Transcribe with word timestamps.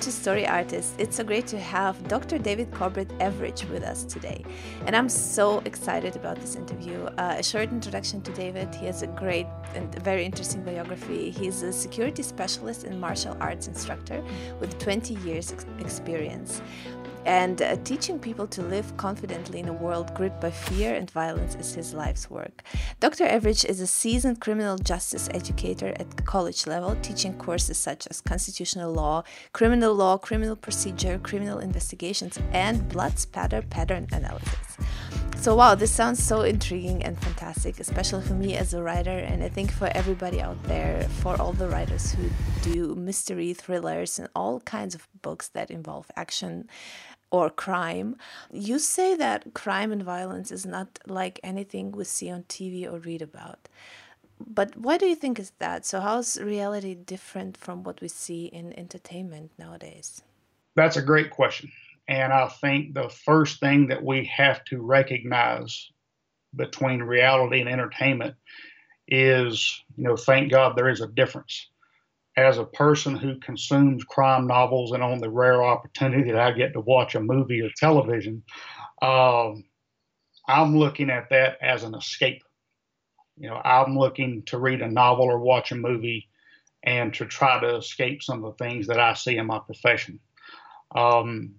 to 0.00 0.10
Story 0.10 0.46
Artist. 0.46 0.94
It's 0.96 1.16
so 1.16 1.24
great 1.24 1.46
to 1.48 1.60
have 1.60 2.08
Dr. 2.08 2.38
David 2.38 2.72
Corbett 2.72 3.08
Everidge 3.18 3.68
with 3.68 3.82
us 3.82 4.02
today. 4.04 4.42
And 4.86 4.96
I'm 4.96 5.10
so 5.10 5.58
excited 5.66 6.16
about 6.16 6.40
this 6.40 6.56
interview. 6.56 7.04
Uh, 7.18 7.36
a 7.38 7.42
short 7.42 7.70
introduction 7.70 8.22
to 8.22 8.32
David. 8.32 8.74
He 8.74 8.86
has 8.86 9.02
a 9.02 9.08
great 9.08 9.46
and 9.74 9.94
very 10.02 10.24
interesting 10.24 10.62
biography. 10.62 11.30
He's 11.30 11.62
a 11.62 11.70
security 11.70 12.22
specialist 12.22 12.84
and 12.84 12.98
martial 12.98 13.36
arts 13.40 13.68
instructor 13.68 14.24
with 14.58 14.78
20 14.78 15.14
years 15.16 15.52
ex- 15.52 15.66
experience. 15.78 16.62
And 17.24 17.60
uh, 17.60 17.76
teaching 17.84 18.18
people 18.18 18.46
to 18.48 18.62
live 18.62 18.96
confidently 18.96 19.60
in 19.60 19.68
a 19.68 19.72
world 19.72 20.14
gripped 20.14 20.40
by 20.40 20.50
fear 20.50 20.94
and 20.94 21.10
violence 21.10 21.54
is 21.54 21.74
his 21.74 21.92
life's 21.92 22.30
work. 22.30 22.62
Dr. 22.98 23.26
Everidge 23.26 23.64
is 23.64 23.80
a 23.80 23.86
seasoned 23.86 24.40
criminal 24.40 24.78
justice 24.78 25.28
educator 25.32 25.94
at 25.96 26.24
college 26.24 26.66
level, 26.66 26.96
teaching 27.02 27.34
courses 27.34 27.76
such 27.78 28.06
as 28.08 28.20
constitutional 28.20 28.92
law, 28.92 29.22
criminal 29.52 29.94
law, 29.94 30.16
criminal 30.16 30.56
procedure, 30.56 31.18
criminal 31.18 31.58
investigations, 31.58 32.38
and 32.52 32.88
blood 32.88 33.18
spatter 33.18 33.62
pattern 33.62 34.06
analysis. 34.12 34.78
So, 35.40 35.54
wow, 35.54 35.74
this 35.74 35.90
sounds 35.90 36.22
so 36.22 36.42
intriguing 36.42 37.02
and 37.02 37.18
fantastic, 37.40 37.80
especially 37.80 38.22
for 38.22 38.34
me 38.34 38.54
as 38.54 38.74
a 38.74 38.82
writer, 38.82 39.18
and 39.30 39.42
I 39.42 39.48
think 39.48 39.72
for 39.72 39.90
everybody 39.94 40.42
out 40.42 40.62
there, 40.64 41.08
for 41.22 41.40
all 41.40 41.54
the 41.54 41.68
writers 41.68 42.12
who 42.12 42.28
do 42.60 42.94
mystery 42.94 43.54
thrillers 43.54 44.18
and 44.18 44.28
all 44.34 44.60
kinds 44.60 44.94
of 44.94 45.08
books 45.22 45.48
that 45.48 45.70
involve 45.70 46.10
action 46.16 46.68
or 47.30 47.48
crime. 47.48 48.16
You 48.52 48.78
say 48.78 49.16
that 49.16 49.54
crime 49.54 49.90
and 49.90 50.02
violence 50.02 50.50
is 50.50 50.66
not 50.66 50.98
like 51.06 51.40
anything 51.42 51.92
we 51.92 52.04
see 52.04 52.30
on 52.30 52.42
TV 52.42 52.86
or 52.92 52.98
read 52.98 53.22
about. 53.22 53.68
But 54.38 54.76
why 54.76 54.98
do 54.98 55.06
you 55.06 55.16
think 55.16 55.38
is 55.38 55.52
that? 55.60 55.86
So 55.86 56.00
how's 56.00 56.38
reality 56.38 56.94
different 56.94 57.56
from 57.56 57.84
what 57.84 58.02
we 58.02 58.08
see 58.08 58.46
in 58.46 58.78
entertainment 58.78 59.52
nowadays? 59.58 60.22
That's 60.76 60.98
a 60.98 61.02
great 61.02 61.30
question. 61.30 61.72
And 62.06 62.34
I 62.34 62.48
think 62.48 62.92
the 62.92 63.08
first 63.08 63.60
thing 63.60 63.86
that 63.86 64.04
we 64.04 64.26
have 64.26 64.62
to 64.66 64.82
recognize 64.82 65.90
between 66.54 67.02
reality 67.02 67.60
and 67.60 67.68
entertainment 67.68 68.34
is, 69.08 69.82
you 69.96 70.04
know, 70.04 70.16
thank 70.16 70.50
God 70.50 70.76
there 70.76 70.88
is 70.88 71.00
a 71.00 71.06
difference 71.06 71.68
as 72.36 72.58
a 72.58 72.64
person 72.64 73.16
who 73.16 73.38
consumes 73.38 74.04
crime 74.04 74.46
novels 74.46 74.92
and 74.92 75.02
on 75.02 75.18
the 75.18 75.30
rare 75.30 75.62
opportunity 75.62 76.30
that 76.30 76.40
I 76.40 76.52
get 76.52 76.72
to 76.72 76.80
watch 76.80 77.14
a 77.14 77.20
movie 77.20 77.60
or 77.60 77.70
television, 77.76 78.42
um, 79.02 79.64
I'm 80.46 80.76
looking 80.76 81.10
at 81.10 81.30
that 81.30 81.58
as 81.60 81.82
an 81.82 81.94
escape. 81.94 82.42
You 83.36 83.48
know, 83.48 83.56
I'm 83.56 83.98
looking 83.98 84.42
to 84.46 84.58
read 84.58 84.80
a 84.80 84.88
novel 84.88 85.26
or 85.26 85.38
watch 85.38 85.72
a 85.72 85.76
movie 85.76 86.28
and 86.82 87.12
to 87.14 87.26
try 87.26 87.60
to 87.60 87.76
escape 87.76 88.22
some 88.22 88.44
of 88.44 88.56
the 88.56 88.64
things 88.64 88.86
that 88.86 88.98
I 89.00 89.14
see 89.14 89.36
in 89.36 89.46
my 89.46 89.58
profession. 89.58 90.18
Um, 90.94 91.54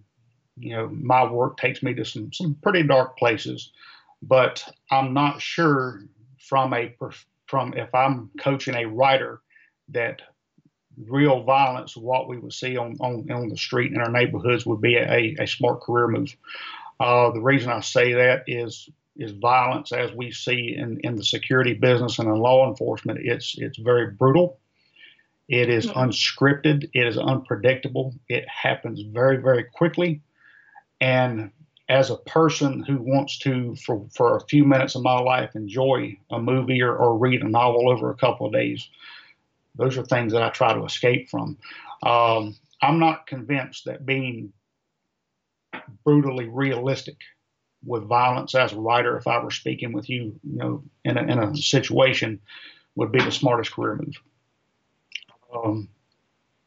you 0.57 0.75
know, 0.75 0.89
my 0.89 1.29
work 1.29 1.57
takes 1.57 1.81
me 1.81 1.93
to 1.95 2.05
some 2.05 2.33
some 2.33 2.55
pretty 2.61 2.83
dark 2.83 3.17
places, 3.17 3.71
but 4.21 4.63
I'm 4.89 5.13
not 5.13 5.41
sure 5.41 6.01
from 6.39 6.73
a 6.73 6.95
from 7.47 7.73
if 7.73 7.93
I'm 7.93 8.31
coaching 8.39 8.75
a 8.75 8.85
writer 8.85 9.41
that 9.89 10.21
real 11.07 11.43
violence, 11.43 11.95
what 11.95 12.27
we 12.27 12.37
would 12.37 12.53
see 12.53 12.77
on, 12.77 12.97
on, 12.99 13.29
on 13.31 13.49
the 13.49 13.57
street 13.57 13.91
in 13.91 13.99
our 13.99 14.11
neighborhoods 14.11 14.65
would 14.65 14.81
be 14.81 14.95
a, 14.95 15.35
a 15.39 15.47
smart 15.47 15.81
career 15.81 16.07
move. 16.07 16.35
Uh, 16.99 17.31
the 17.31 17.41
reason 17.41 17.71
I 17.71 17.81
say 17.81 18.13
that 18.13 18.43
is 18.47 18.89
is 19.17 19.31
violence 19.33 19.91
as 19.91 20.11
we 20.13 20.31
see 20.31 20.75
in, 20.77 20.99
in 21.03 21.15
the 21.15 21.23
security 21.23 21.73
business 21.73 22.17
and 22.17 22.29
in 22.29 22.35
law 22.35 22.67
enforcement. 22.69 23.19
It's 23.23 23.55
it's 23.57 23.77
very 23.77 24.11
brutal. 24.11 24.59
It 25.49 25.69
is 25.69 25.87
mm-hmm. 25.87 25.99
unscripted. 25.99 26.89
It 26.93 27.07
is 27.07 27.17
unpredictable. 27.17 28.13
It 28.29 28.45
happens 28.47 29.01
very 29.01 29.37
very 29.37 29.63
quickly. 29.63 30.21
And 31.01 31.51
as 31.91 32.09
a 32.09 32.15
person 32.15 32.83
who 32.83 32.97
wants 33.01 33.37
to, 33.39 33.75
for, 33.75 34.07
for 34.15 34.37
a 34.37 34.47
few 34.47 34.63
minutes 34.63 34.95
of 34.95 35.03
my 35.03 35.19
life, 35.19 35.57
enjoy 35.57 36.17
a 36.31 36.39
movie 36.39 36.81
or, 36.81 36.95
or 36.95 37.17
read 37.17 37.41
a 37.41 37.49
novel 37.49 37.89
over 37.89 38.09
a 38.09 38.15
couple 38.15 38.47
of 38.47 38.53
days, 38.53 38.87
those 39.75 39.97
are 39.97 40.05
things 40.05 40.31
that 40.31 40.41
I 40.41 40.49
try 40.51 40.73
to 40.73 40.85
escape 40.85 41.29
from. 41.29 41.57
Um, 42.01 42.55
I'm 42.81 42.97
not 42.97 43.27
convinced 43.27 43.85
that 43.85 44.05
being 44.05 44.53
brutally 46.05 46.47
realistic 46.47 47.17
with 47.83 48.03
violence 48.03 48.55
as 48.55 48.71
a 48.71 48.79
writer, 48.79 49.17
if 49.17 49.27
I 49.27 49.43
were 49.43 49.51
speaking 49.51 49.91
with 49.91 50.09
you, 50.09 50.39
you 50.43 50.57
know, 50.57 50.83
in 51.03 51.17
a, 51.17 51.21
in 51.23 51.39
a 51.39 51.57
situation, 51.57 52.39
would 52.95 53.11
be 53.11 53.21
the 53.21 53.31
smartest 53.31 53.73
career 53.73 53.97
move. 53.97 54.15
Um, 55.53 55.89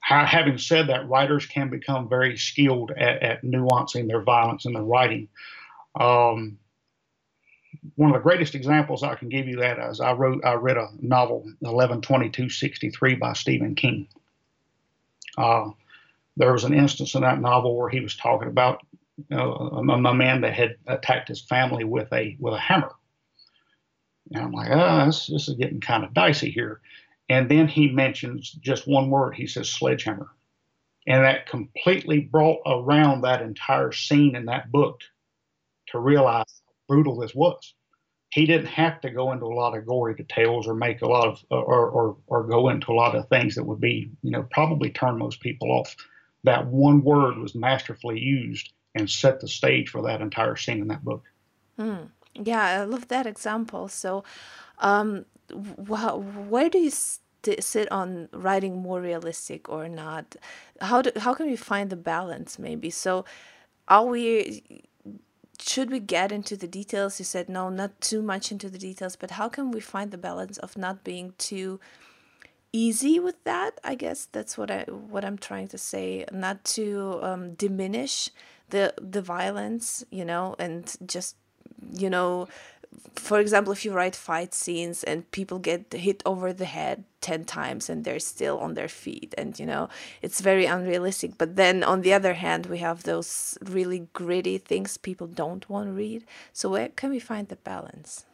having 0.05 0.59
said 0.59 0.89
that, 0.89 1.09
writers 1.09 1.47
can 1.47 1.71
become 1.71 2.09
very 2.09 2.37
skilled 2.37 2.91
at, 2.91 3.23
at 3.23 3.43
nuancing 3.43 4.07
their 4.07 4.23
violence 4.23 4.67
in 4.67 4.75
their 4.75 4.83
writing. 4.83 5.29
Um, 5.99 6.59
one 7.97 8.11
of 8.11 8.15
the 8.15 8.23
greatest 8.23 8.55
examples 8.55 9.03
I 9.03 9.15
can 9.15 9.29
give 9.29 9.49
you 9.49 9.57
that 9.57 9.79
is 9.79 10.01
I 10.01 10.13
wrote 10.13 10.45
I 10.45 10.55
read 10.55 10.77
a 10.77 10.89
novel 11.01 11.41
112263 11.61 13.15
by 13.15 13.33
Stephen 13.33 13.75
King. 13.75 14.09
Uh, 15.37 15.71
there 16.37 16.53
was 16.53 16.65
an 16.65 16.75
instance 16.75 17.15
in 17.15 17.23
that 17.23 17.41
novel 17.41 17.77
where 17.77 17.89
he 17.89 18.01
was 18.01 18.17
talking 18.17 18.49
about 18.49 18.85
a, 19.31 19.37
a, 19.39 20.15
man 20.15 20.41
that 20.41 20.55
had 20.55 20.77
attacked 20.87 21.29
his 21.29 21.41
family 21.41 21.85
with 21.85 22.13
a 22.13 22.37
with 22.39 22.55
a 22.55 22.59
hammer. 22.59 22.93
And 24.33 24.45
I'm 24.45 24.53
like, 24.53 24.71
oh, 24.71 25.07
this, 25.07 25.27
this 25.27 25.49
is 25.49 25.55
getting 25.55 25.81
kind 25.81 26.05
of 26.05 26.15
dicey 26.15 26.51
here. 26.51 26.81
And 27.29 27.51
then 27.51 27.69
he 27.69 27.89
mentions 27.91 28.51
just 28.51 28.87
one 28.87 29.11
word. 29.11 29.35
He 29.35 29.47
says 29.47 29.71
sledgehammer. 29.71 30.29
And 31.07 31.25
that 31.25 31.47
completely 31.47 32.21
brought 32.21 32.61
around 32.67 33.23
that 33.23 33.43
entire 33.43 33.93
scene 33.93 34.37
in 34.37 34.47
that 34.47 34.73
book 34.73 35.01
to 35.89 35.99
realize 35.99 36.45
how 36.67 36.73
brutal 36.89 37.17
this 37.19 37.35
was. 37.35 37.75
He 38.31 38.47
didn't 38.47 38.67
have 38.67 39.01
to 39.03 39.11
go 39.11 39.33
into 39.33 39.45
a 39.45 39.55
lot 39.55 39.77
of 39.77 39.87
gory 39.87 40.15
details 40.15 40.67
or 40.67 40.75
make 40.75 41.03
a 41.03 41.07
lot 41.07 41.29
of 41.29 41.45
or, 41.51 41.89
or 41.89 42.17
or 42.27 42.43
go 42.43 42.69
into 42.69 42.91
a 42.91 42.95
lot 42.95 43.15
of 43.15 43.29
things 43.29 43.55
that 43.55 43.65
would 43.65 43.81
be 43.81 44.11
you 44.23 44.31
know 44.33 44.45
probably 44.51 44.91
turn 44.91 45.19
most 45.19 45.41
people 45.41 45.71
off. 45.71 45.95
That 46.43 46.67
one 46.67 47.05
word 47.05 47.39
was 47.39 47.55
masterfully 47.55 48.19
used 48.19 48.73
and 48.95 49.09
set 49.09 49.41
the 49.41 49.49
stage 49.49 49.89
for 49.89 50.03
that 50.03 50.21
entire 50.21 50.57
scene 50.57 50.81
in 50.81 50.89
that 50.89 51.05
book. 51.05 51.23
Mm. 51.79 52.09
Yeah, 52.35 52.63
I 52.63 52.85
love 52.85 53.09
that 53.09 53.27
example. 53.27 53.89
So, 53.89 54.25
um, 54.79 55.25
wh- 55.53 56.51
where 56.51 56.69
do 56.71 56.79
you 56.79 56.91
st- 56.91 57.63
sit 57.63 57.91
on 57.93 58.29
writing 58.33 58.79
more 58.79 59.01
realistic 59.01 59.69
or 59.69 59.89
not? 59.89 60.37
How 60.81 61.03
do, 61.03 61.11
how 61.19 61.35
can 61.35 61.47
we 61.47 61.57
find 61.57 61.91
the 61.91 61.97
balance? 61.97 62.59
Maybe 62.59 62.91
so. 62.91 63.25
Are 63.89 64.05
we 64.07 64.63
should 65.61 65.91
we 65.91 66.01
get 66.01 66.33
into 66.33 66.57
the 66.57 66.67
details? 66.67 67.19
You 67.19 67.25
said 67.25 67.49
no, 67.49 67.69
not 67.69 68.01
too 68.01 68.23
much 68.23 68.51
into 68.53 68.69
the 68.69 68.79
details, 68.79 69.17
but 69.17 69.33
how 69.33 69.49
can 69.49 69.71
we 69.71 69.81
find 69.81 70.11
the 70.11 70.19
balance 70.19 70.59
of 70.59 70.77
not 70.77 71.05
being 71.05 71.35
too 71.39 71.81
easy 72.73 73.19
with 73.19 73.43
that? 73.45 73.79
I 73.85 73.95
guess 73.95 74.27
that's 74.31 74.59
what 74.59 74.71
I 74.71 74.83
what 74.85 75.25
I'm 75.25 75.39
trying 75.39 75.69
to 75.69 75.79
say. 75.79 76.25
Not 76.33 76.65
to 76.77 77.19
um, 77.23 77.55
diminish 77.55 78.31
the 78.71 78.95
the 79.01 79.23
violence, 79.23 80.05
you 80.11 80.25
know, 80.25 80.57
and 80.59 80.95
just 81.07 81.37
you 81.93 82.11
know 82.11 82.49
for 83.17 83.41
example, 83.41 83.73
if 83.73 83.85
you 83.85 83.93
write 83.93 84.17
fight 84.17 84.55
scenes 84.55 85.05
and 85.05 85.31
people 85.31 85.59
get 85.59 85.93
hit 85.93 86.23
over 86.27 86.53
the 86.53 86.65
head 86.65 87.05
10 87.21 87.45
times 87.45 87.89
and 87.89 88.05
they're 88.05 88.19
still 88.19 88.59
on 88.59 88.75
their 88.75 88.89
feet, 88.89 89.35
and 89.39 89.59
you 89.59 89.67
know, 89.67 89.89
it's 90.21 90.41
very 90.41 90.67
unrealistic. 90.67 91.39
But 91.39 91.57
then 91.57 91.83
on 91.83 92.03
the 92.03 92.13
other 92.13 92.35
hand, 92.35 92.67
we 92.67 92.79
have 92.79 93.05
those 93.05 93.57
really 93.63 94.09
gritty 94.13 94.59
things 94.59 94.97
people 94.97 95.27
don't 95.27 95.69
want 95.69 95.89
to 95.89 95.93
read. 95.93 96.25
So, 96.53 96.69
where 96.71 96.89
can 96.89 97.11
we 97.11 97.19
find 97.19 97.49
the 97.49 97.57
balance? 97.57 98.27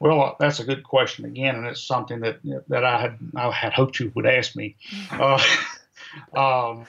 Well, 0.00 0.36
that's 0.40 0.60
a 0.60 0.64
good 0.64 0.82
question 0.82 1.26
again, 1.26 1.56
and 1.56 1.66
it's 1.66 1.82
something 1.82 2.20
that 2.20 2.38
that 2.68 2.84
I 2.84 3.00
had 3.00 3.18
I 3.36 3.50
had 3.50 3.74
hoped 3.74 4.00
you 4.00 4.10
would 4.14 4.26
ask 4.26 4.56
me. 4.56 4.76
Uh, 5.12 5.38
um, 6.36 6.86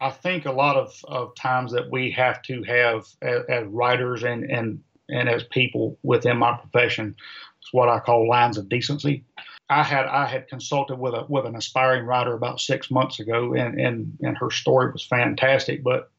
I 0.00 0.10
think 0.10 0.44
a 0.44 0.52
lot 0.52 0.76
of, 0.76 1.04
of 1.04 1.34
times 1.34 1.72
that 1.72 1.90
we 1.90 2.10
have 2.10 2.42
to 2.42 2.62
have 2.64 3.06
as, 3.22 3.44
as 3.48 3.66
writers 3.66 4.24
and, 4.24 4.44
and 4.50 4.82
and 5.08 5.28
as 5.28 5.44
people 5.44 5.98
within 6.02 6.36
my 6.36 6.56
profession. 6.56 7.16
It's 7.60 7.72
what 7.72 7.88
I 7.88 7.98
call 7.98 8.28
lines 8.28 8.58
of 8.58 8.68
decency. 8.68 9.24
I 9.70 9.82
had 9.82 10.06
I 10.06 10.26
had 10.26 10.48
consulted 10.48 10.96
with 10.96 11.14
a 11.14 11.24
with 11.28 11.46
an 11.46 11.56
aspiring 11.56 12.04
writer 12.04 12.34
about 12.34 12.60
six 12.60 12.90
months 12.90 13.20
ago, 13.20 13.54
and 13.54 13.80
and 13.80 14.18
and 14.20 14.36
her 14.36 14.50
story 14.50 14.92
was 14.92 15.06
fantastic, 15.06 15.82
but 15.82 16.10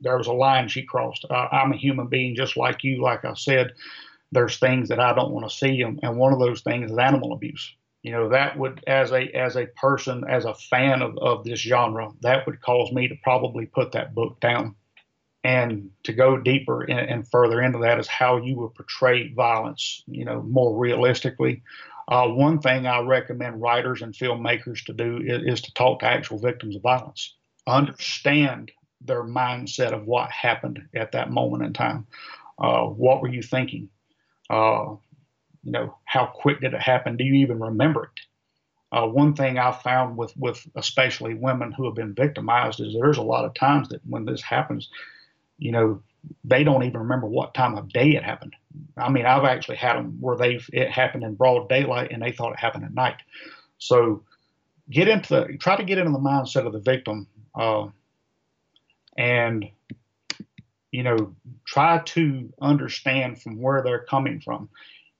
there 0.00 0.18
was 0.18 0.26
a 0.26 0.32
line 0.32 0.68
she 0.68 0.82
crossed. 0.82 1.24
Uh, 1.28 1.48
I'm 1.50 1.72
a 1.72 1.76
human 1.76 2.08
being 2.08 2.36
just 2.36 2.56
like 2.56 2.84
you. 2.84 3.02
Like 3.02 3.24
I 3.24 3.34
said, 3.34 3.72
there's 4.32 4.58
things 4.58 4.90
that 4.90 5.00
I 5.00 5.14
don't 5.14 5.32
want 5.32 5.48
to 5.48 5.56
see, 5.56 5.82
and, 5.82 5.98
and 6.02 6.18
one 6.18 6.32
of 6.32 6.38
those 6.38 6.60
things 6.60 6.90
is 6.90 6.98
animal 6.98 7.32
abuse. 7.32 7.74
You 8.02 8.12
know 8.12 8.28
that 8.28 8.58
would, 8.58 8.84
as 8.86 9.12
a 9.12 9.28
as 9.34 9.56
a 9.56 9.66
person, 9.66 10.24
as 10.28 10.44
a 10.44 10.54
fan 10.54 11.02
of, 11.02 11.18
of 11.18 11.44
this 11.44 11.60
genre, 11.60 12.10
that 12.20 12.46
would 12.46 12.60
cause 12.60 12.92
me 12.92 13.08
to 13.08 13.16
probably 13.22 13.66
put 13.66 13.92
that 13.92 14.14
book 14.14 14.40
down. 14.40 14.76
And 15.44 15.90
to 16.02 16.12
go 16.12 16.36
deeper 16.36 16.84
in, 16.84 16.98
and 16.98 17.28
further 17.28 17.62
into 17.62 17.78
that 17.78 18.00
is 18.00 18.08
how 18.08 18.38
you 18.38 18.56
would 18.56 18.74
portray 18.74 19.32
violence, 19.32 20.02
you 20.06 20.24
know, 20.24 20.42
more 20.42 20.76
realistically. 20.76 21.62
Uh, 22.08 22.26
one 22.26 22.58
thing 22.60 22.86
I 22.86 23.00
recommend 23.00 23.60
writers 23.60 24.02
and 24.02 24.14
filmmakers 24.14 24.84
to 24.86 24.92
do 24.92 25.18
is, 25.18 25.42
is, 25.44 25.60
to 25.62 25.74
talk 25.74 26.00
to 26.00 26.06
actual 26.06 26.38
victims 26.38 26.74
of 26.74 26.82
violence. 26.82 27.34
understand 27.66 28.72
their 29.00 29.22
mindset 29.22 29.92
of 29.92 30.06
what 30.06 30.30
happened 30.30 30.82
at 30.94 31.12
that 31.12 31.30
moment 31.30 31.64
in 31.64 31.72
time. 31.72 32.06
Uh, 32.58 32.84
what 32.86 33.22
were 33.22 33.28
you 33.28 33.42
thinking? 33.42 33.88
Uh, 34.50 34.96
you 35.62 35.72
know, 35.72 35.96
how 36.04 36.26
quick 36.26 36.60
did 36.60 36.74
it 36.74 36.80
happen? 36.80 37.16
Do 37.16 37.24
you 37.24 37.34
even 37.34 37.60
remember 37.60 38.04
it? 38.04 38.20
Uh, 38.90 39.06
one 39.06 39.34
thing 39.34 39.58
I've 39.58 39.82
found 39.82 40.16
with 40.16 40.34
with 40.36 40.66
especially 40.74 41.34
women 41.34 41.72
who 41.72 41.84
have 41.84 41.94
been 41.94 42.14
victimized 42.14 42.80
is 42.80 42.94
there's 42.94 43.18
a 43.18 43.22
lot 43.22 43.44
of 43.44 43.54
times 43.54 43.88
that 43.90 44.00
when 44.08 44.24
this 44.24 44.40
happens, 44.40 44.88
you 45.58 45.72
know, 45.72 46.02
they 46.44 46.64
don't 46.64 46.82
even 46.82 47.00
remember 47.00 47.26
what 47.26 47.54
time 47.54 47.76
of 47.76 47.88
day 47.88 48.10
it 48.10 48.22
happened. 48.22 48.54
I 48.96 49.08
mean, 49.10 49.26
I've 49.26 49.44
actually 49.44 49.76
had 49.76 49.96
them 49.96 50.18
where 50.20 50.36
they've 50.36 50.68
it 50.72 50.90
happened 50.90 51.24
in 51.24 51.34
broad 51.34 51.68
daylight 51.68 52.12
and 52.12 52.22
they 52.22 52.32
thought 52.32 52.52
it 52.52 52.58
happened 52.58 52.84
at 52.84 52.94
night. 52.94 53.16
So 53.78 54.22
get 54.90 55.08
into 55.08 55.28
the 55.28 55.58
try 55.58 55.76
to 55.76 55.84
get 55.84 55.98
into 55.98 56.12
the 56.12 56.18
mindset 56.18 56.66
of 56.66 56.72
the 56.72 56.80
victim, 56.80 57.26
uh, 57.54 57.88
and 59.16 59.68
you 60.92 61.02
know 61.02 61.34
try 61.64 61.98
to 61.98 62.52
understand 62.60 63.40
from 63.40 63.60
where 63.60 63.82
they're 63.82 64.04
coming 64.04 64.40
from 64.40 64.68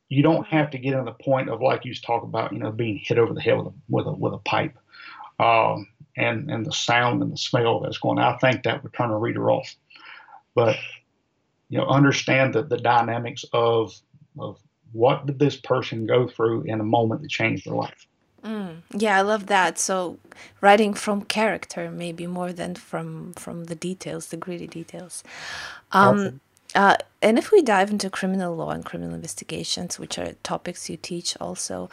you 0.09 0.23
don't 0.23 0.47
have 0.47 0.71
to 0.71 0.79
get 0.79 0.95
into 0.95 1.05
the 1.05 1.25
point 1.25 1.51
of 1.51 1.61
like 1.61 1.85
you 1.85 1.95
talk 1.95 2.23
about, 2.23 2.53
you 2.53 2.59
know, 2.59 2.73
being 2.73 2.99
hit 3.03 3.19
over 3.19 3.35
the 3.35 3.41
head 3.41 3.59
with 3.59 3.67
a 3.67 3.73
with 3.89 4.07
a 4.07 4.13
with 4.13 4.33
a 4.33 4.39
pipe, 4.39 4.77
um, 5.39 5.87
and 6.17 6.51
and 6.51 6.65
the 6.65 6.73
sound 6.73 7.23
and 7.23 7.33
the 7.33 7.37
smell 7.37 7.81
that's 7.81 7.99
going. 7.99 8.19
I 8.19 8.37
think 8.39 8.63
that 8.63 8.83
would 8.83 8.95
turn 8.95 9.11
a 9.11 9.19
reader 9.19 9.51
off, 9.51 9.75
but 10.59 10.77
you 11.69 11.79
know, 11.79 11.87
understand 11.87 12.55
the 12.55 12.63
the 12.65 12.79
dynamics 12.79 13.45
of 13.53 13.95
of 14.39 14.59
what 14.93 15.27
did 15.27 15.39
this 15.39 15.57
person 15.57 16.07
go 16.07 16.27
through 16.27 16.63
in 16.63 16.81
a 16.81 16.85
moment 16.85 17.23
that 17.23 17.31
changed 17.31 17.65
their 17.67 17.75
life. 17.75 18.07
Mm, 18.45 18.83
yeah, 18.93 19.17
I 19.17 19.21
love 19.21 19.47
that. 19.47 19.79
So 19.79 20.19
writing 20.61 20.95
from 20.95 21.23
character, 21.23 21.91
maybe 21.93 22.27
more 22.27 22.53
than 22.53 22.75
from 22.75 23.35
from 23.35 23.65
the 23.67 23.77
details, 23.77 24.27
the 24.27 24.37
gritty 24.37 24.67
details. 24.67 25.23
Um, 25.93 26.41
uh, 26.75 26.97
and 27.23 27.39
if 27.39 27.53
we 27.53 27.63
dive 27.63 27.91
into 27.91 28.11
criminal 28.11 28.57
law 28.57 28.71
and 28.71 28.85
criminal 28.85 29.15
investigations, 29.15 29.99
which 29.99 30.19
are 30.19 30.33
topics 30.43 30.91
you 30.91 30.97
teach 30.97 31.37
also, 31.41 31.89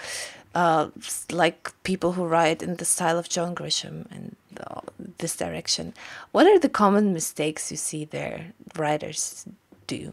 uh, 0.56 0.90
like 1.32 1.72
people 1.84 2.14
who 2.14 2.26
write 2.26 2.64
in 2.64 2.78
the 2.78 2.86
style 2.86 3.20
of 3.20 3.30
John 3.30 3.54
Grisham 3.54 4.10
and 4.10 4.36
this 5.18 5.36
direction, 5.36 5.94
what 6.32 6.48
are 6.48 6.58
the 6.58 6.70
common 6.70 7.14
mistakes 7.14 7.70
you 7.72 7.78
see 7.78 8.06
there 8.06 8.54
writers 8.78 9.46
do? 9.86 10.12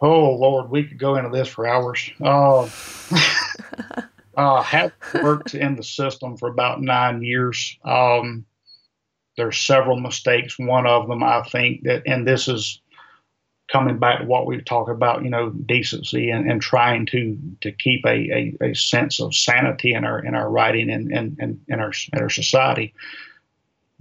Oh 0.00 0.30
Lord, 0.30 0.70
we 0.70 0.84
could 0.84 0.98
go 0.98 1.16
into 1.16 1.30
this 1.30 1.48
for 1.48 1.66
hours. 1.66 2.10
Uh, 2.22 2.68
uh, 4.36 4.62
have 4.62 4.92
worked 5.22 5.54
in 5.54 5.76
the 5.76 5.82
system 5.82 6.36
for 6.36 6.48
about 6.48 6.80
nine 6.80 7.20
years. 7.22 7.76
Um, 7.84 8.46
there's 9.36 9.58
several 9.58 9.98
mistakes. 9.98 10.58
One 10.58 10.86
of 10.86 11.08
them, 11.08 11.22
I 11.22 11.42
think 11.42 11.82
that, 11.82 12.04
and 12.06 12.26
this 12.26 12.48
is 12.48 12.79
coming 13.70 13.98
back 13.98 14.20
to 14.20 14.24
what 14.24 14.46
we 14.46 14.56
have 14.56 14.64
talked 14.64 14.90
about, 14.90 15.22
you 15.22 15.30
know, 15.30 15.50
decency 15.50 16.30
and, 16.30 16.50
and 16.50 16.60
trying 16.60 17.06
to 17.06 17.38
to 17.60 17.72
keep 17.72 18.04
a, 18.04 18.08
a, 18.60 18.70
a, 18.70 18.74
sense 18.74 19.20
of 19.20 19.34
sanity 19.34 19.94
in 19.94 20.04
our 20.04 20.24
in 20.24 20.34
our 20.34 20.50
writing 20.50 20.90
and, 20.90 21.10
and, 21.12 21.36
and 21.38 21.60
in 21.68 21.80
our 21.80 21.92
in 22.12 22.20
our 22.20 22.30
society. 22.30 22.92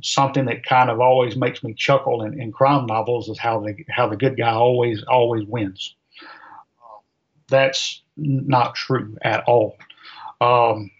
Something 0.01 0.45
that 0.45 0.65
kind 0.65 0.89
of 0.89 0.99
always 1.01 1.35
makes 1.35 1.63
me 1.63 1.73
chuckle 1.73 2.23
in, 2.23 2.41
in 2.41 2.51
crime 2.51 2.85
novels 2.85 3.29
is 3.29 3.37
how 3.37 3.59
the 3.59 3.75
how 3.89 4.07
the 4.07 4.17
good 4.17 4.37
guy 4.37 4.51
always 4.51 5.03
always 5.03 5.45
wins. 5.45 5.95
That's 7.47 8.01
not 8.15 8.75
true 8.75 9.17
at 9.21 9.43
all. 9.45 9.75
Um, 10.41 10.91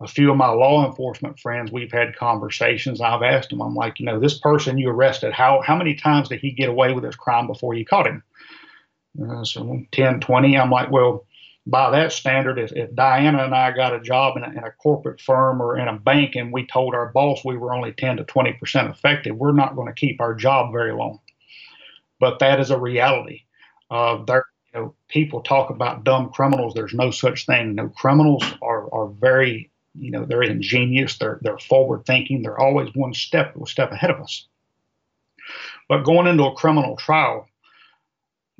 a 0.00 0.08
few 0.08 0.30
of 0.30 0.36
my 0.36 0.48
law 0.48 0.86
enforcement 0.86 1.38
friends, 1.38 1.70
we've 1.70 1.92
had 1.92 2.16
conversations. 2.16 3.00
I've 3.00 3.22
asked 3.22 3.50
them, 3.50 3.60
I'm 3.60 3.74
like, 3.74 4.00
you 4.00 4.06
know, 4.06 4.18
this 4.18 4.38
person 4.38 4.78
you 4.78 4.88
arrested, 4.88 5.32
how 5.32 5.60
how 5.60 5.76
many 5.76 5.94
times 5.94 6.28
did 6.28 6.40
he 6.40 6.52
get 6.52 6.70
away 6.70 6.92
with 6.94 7.04
his 7.04 7.16
crime 7.16 7.46
before 7.46 7.74
you 7.74 7.84
caught 7.84 8.06
him? 8.06 8.22
Uh, 9.22 9.44
so 9.44 9.82
10, 9.92 10.20
20. 10.20 10.56
I'm 10.56 10.70
like, 10.70 10.90
well, 10.90 11.26
by 11.66 11.90
that 11.90 12.12
standard, 12.12 12.58
if, 12.58 12.72
if 12.72 12.94
Diana 12.94 13.44
and 13.44 13.54
I 13.54 13.72
got 13.72 13.94
a 13.94 14.00
job 14.00 14.36
in 14.36 14.44
a, 14.44 14.48
in 14.48 14.64
a 14.64 14.70
corporate 14.70 15.20
firm 15.20 15.60
or 15.60 15.78
in 15.78 15.88
a 15.88 15.98
bank 15.98 16.34
and 16.34 16.52
we 16.52 16.66
told 16.66 16.94
our 16.94 17.10
boss 17.12 17.44
we 17.44 17.56
were 17.56 17.74
only 17.74 17.92
10 17.92 18.16
to 18.16 18.24
20 18.24 18.54
percent 18.54 18.88
effective, 18.88 19.36
we're 19.36 19.52
not 19.52 19.76
going 19.76 19.88
to 19.88 20.00
keep 20.00 20.20
our 20.20 20.34
job 20.34 20.72
very 20.72 20.92
long. 20.92 21.20
But 22.18 22.38
that 22.38 22.60
is 22.60 22.70
a 22.70 22.78
reality. 22.78 23.42
Uh, 23.90 24.24
there, 24.24 24.44
you 24.72 24.80
know, 24.80 24.94
people 25.08 25.42
talk 25.42 25.68
about 25.68 26.04
dumb 26.04 26.30
criminals. 26.30 26.72
There's 26.74 26.94
no 26.94 27.10
such 27.10 27.44
thing. 27.44 27.74
No 27.74 27.88
criminals 27.88 28.44
are 28.62 28.92
are 28.94 29.08
very 29.08 29.70
you 29.94 30.10
know 30.10 30.24
they're 30.24 30.42
ingenious 30.42 31.18
they're 31.18 31.38
they're 31.42 31.58
forward 31.58 32.04
thinking 32.06 32.42
they're 32.42 32.60
always 32.60 32.88
one 32.94 33.14
step 33.14 33.56
one 33.56 33.66
step 33.66 33.92
ahead 33.92 34.10
of 34.10 34.20
us. 34.20 34.46
But 35.88 36.04
going 36.04 36.26
into 36.26 36.44
a 36.44 36.54
criminal 36.54 36.96
trial 36.96 37.46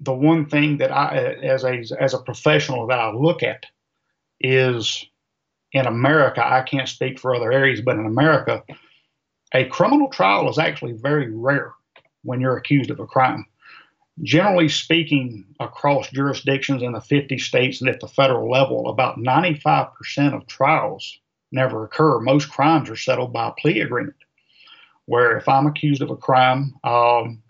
the 0.00 0.12
one 0.12 0.46
thing 0.46 0.78
that 0.78 0.90
i 0.90 1.16
as 1.42 1.64
a 1.64 1.82
as 2.00 2.14
a 2.14 2.18
professional 2.18 2.86
that 2.86 2.98
i 2.98 3.10
look 3.12 3.42
at 3.42 3.66
is 4.40 5.04
in 5.72 5.86
america 5.86 6.44
i 6.44 6.62
can't 6.62 6.88
speak 6.88 7.18
for 7.18 7.34
other 7.34 7.52
areas 7.52 7.80
but 7.80 7.96
in 7.96 8.06
america 8.06 8.62
a 9.54 9.66
criminal 9.66 10.08
trial 10.08 10.48
is 10.48 10.58
actually 10.58 10.92
very 10.92 11.30
rare 11.30 11.72
when 12.22 12.40
you're 12.40 12.56
accused 12.56 12.90
of 12.90 12.98
a 12.98 13.06
crime 13.06 13.44
generally 14.22 14.68
speaking, 14.68 15.46
across 15.60 16.10
jurisdictions 16.10 16.82
in 16.82 16.92
the 16.92 17.00
50 17.00 17.38
states 17.38 17.80
and 17.80 17.88
at 17.88 18.00
the 18.00 18.08
federal 18.08 18.50
level, 18.50 18.88
about 18.88 19.18
95% 19.18 20.34
of 20.34 20.46
trials 20.46 21.18
never 21.52 21.84
occur. 21.84 22.20
Most 22.20 22.50
crimes 22.50 22.90
are 22.90 22.96
settled 22.96 23.32
by 23.32 23.52
plea 23.58 23.80
agreement, 23.80 24.16
where 25.06 25.36
if 25.36 25.48
I'm 25.48 25.66
accused 25.66 26.02
of 26.02 26.10
a 26.10 26.16
crime, 26.16 26.74
um, 26.84 27.42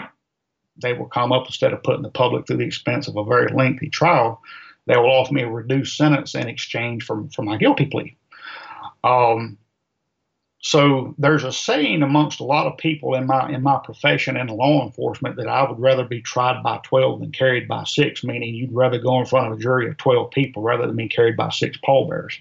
they 0.81 0.93
will 0.93 1.09
come 1.09 1.33
up 1.33 1.47
instead 1.47 1.73
of 1.73 1.83
putting 1.83 2.03
the 2.03 2.11
public 2.11 2.47
through 2.47 2.59
the 2.59 2.67
expense 2.67 3.09
of 3.09 3.17
a 3.17 3.25
very 3.25 3.53
lengthy 3.53 3.91
trial, 3.91 4.41
they 4.87 4.97
will 4.97 5.11
offer 5.11 5.35
me 5.35 5.43
a 5.43 5.49
reduced 5.49 5.97
sentence 5.97 6.35
in 6.35 6.49
exchange 6.49 7.05
for, 7.05 7.29
for 7.35 7.43
my 7.43 7.57
guilty 7.57 7.87
plea. 7.87 8.17
Um, 9.05 9.59
so 10.63 11.15
there's 11.17 11.45
a 11.45 11.53
saying 11.53 12.03
amongst 12.03 12.41
a 12.41 12.45
lot 12.45 12.67
of 12.67 12.77
people 12.77 13.15
in 13.15 13.27
my 13.27 13.49
in 13.49 13.63
my 13.63 13.81
profession 13.83 14.37
in 14.37 14.49
law 14.49 14.85
enforcement 14.85 15.37
that 15.37 15.49
I 15.49 15.69
would 15.69 15.81
rather 15.81 16.05
be 16.05 16.21
tried 16.21 16.63
by 16.63 16.81
12 16.83 17.21
than 17.21 17.33
carried 17.33 17.67
by 17.67 17.85
six, 17.85 18.23
meaning 18.23 18.55
you'd 18.55 18.75
rather 18.75 18.99
go 18.99 19.19
in 19.19 19.27
front 19.27 19.51
of 19.51 19.59
a 19.59 19.63
jury 19.63 19.89
of 19.89 19.97
12 19.97 20.31
people 20.31 20.63
rather 20.63 20.87
than 20.87 20.97
be 20.97 21.09
carried 21.09 21.37
by 21.37 21.49
six 21.49 21.79
pallbearers. 21.83 22.39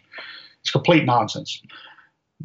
It's 0.60 0.72
complete 0.72 1.06
nonsense. 1.06 1.62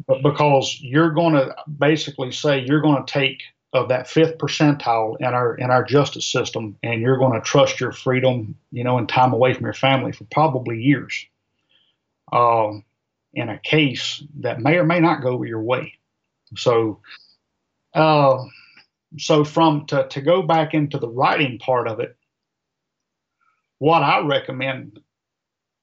But 0.07 0.23
because 0.23 0.79
you're 0.81 1.11
going 1.11 1.33
to 1.33 1.53
basically 1.77 2.31
say 2.31 2.59
you're 2.65 2.81
going 2.81 3.05
to 3.05 3.11
take 3.11 3.41
of 3.73 3.89
that 3.89 4.07
fifth 4.07 4.37
percentile 4.37 5.17
in 5.19 5.25
our 5.25 5.55
in 5.55 5.69
our 5.69 5.83
justice 5.83 6.25
system, 6.25 6.77
and 6.83 7.01
you're 7.01 7.17
going 7.17 7.33
to 7.33 7.45
trust 7.45 7.81
your 7.81 7.91
freedom, 7.91 8.55
you 8.71 8.85
know, 8.85 8.97
and 8.97 9.09
time 9.09 9.33
away 9.33 9.53
from 9.53 9.65
your 9.65 9.73
family 9.73 10.13
for 10.13 10.23
probably 10.31 10.81
years. 10.81 11.25
Um, 12.31 12.85
in 13.35 13.49
a 13.49 13.59
case 13.59 14.23
that 14.39 14.61
may 14.61 14.77
or 14.77 14.85
may 14.85 14.99
not 14.99 15.21
go 15.21 15.43
your 15.43 15.61
way. 15.61 15.93
So, 16.57 17.01
uh, 17.93 18.43
so 19.17 19.43
from 19.43 19.85
to, 19.87 20.07
to 20.07 20.21
go 20.21 20.41
back 20.41 20.73
into 20.73 20.97
the 20.97 21.09
writing 21.09 21.59
part 21.59 21.87
of 21.87 21.99
it, 21.99 22.15
what 23.79 24.03
I 24.03 24.25
recommend 24.25 24.99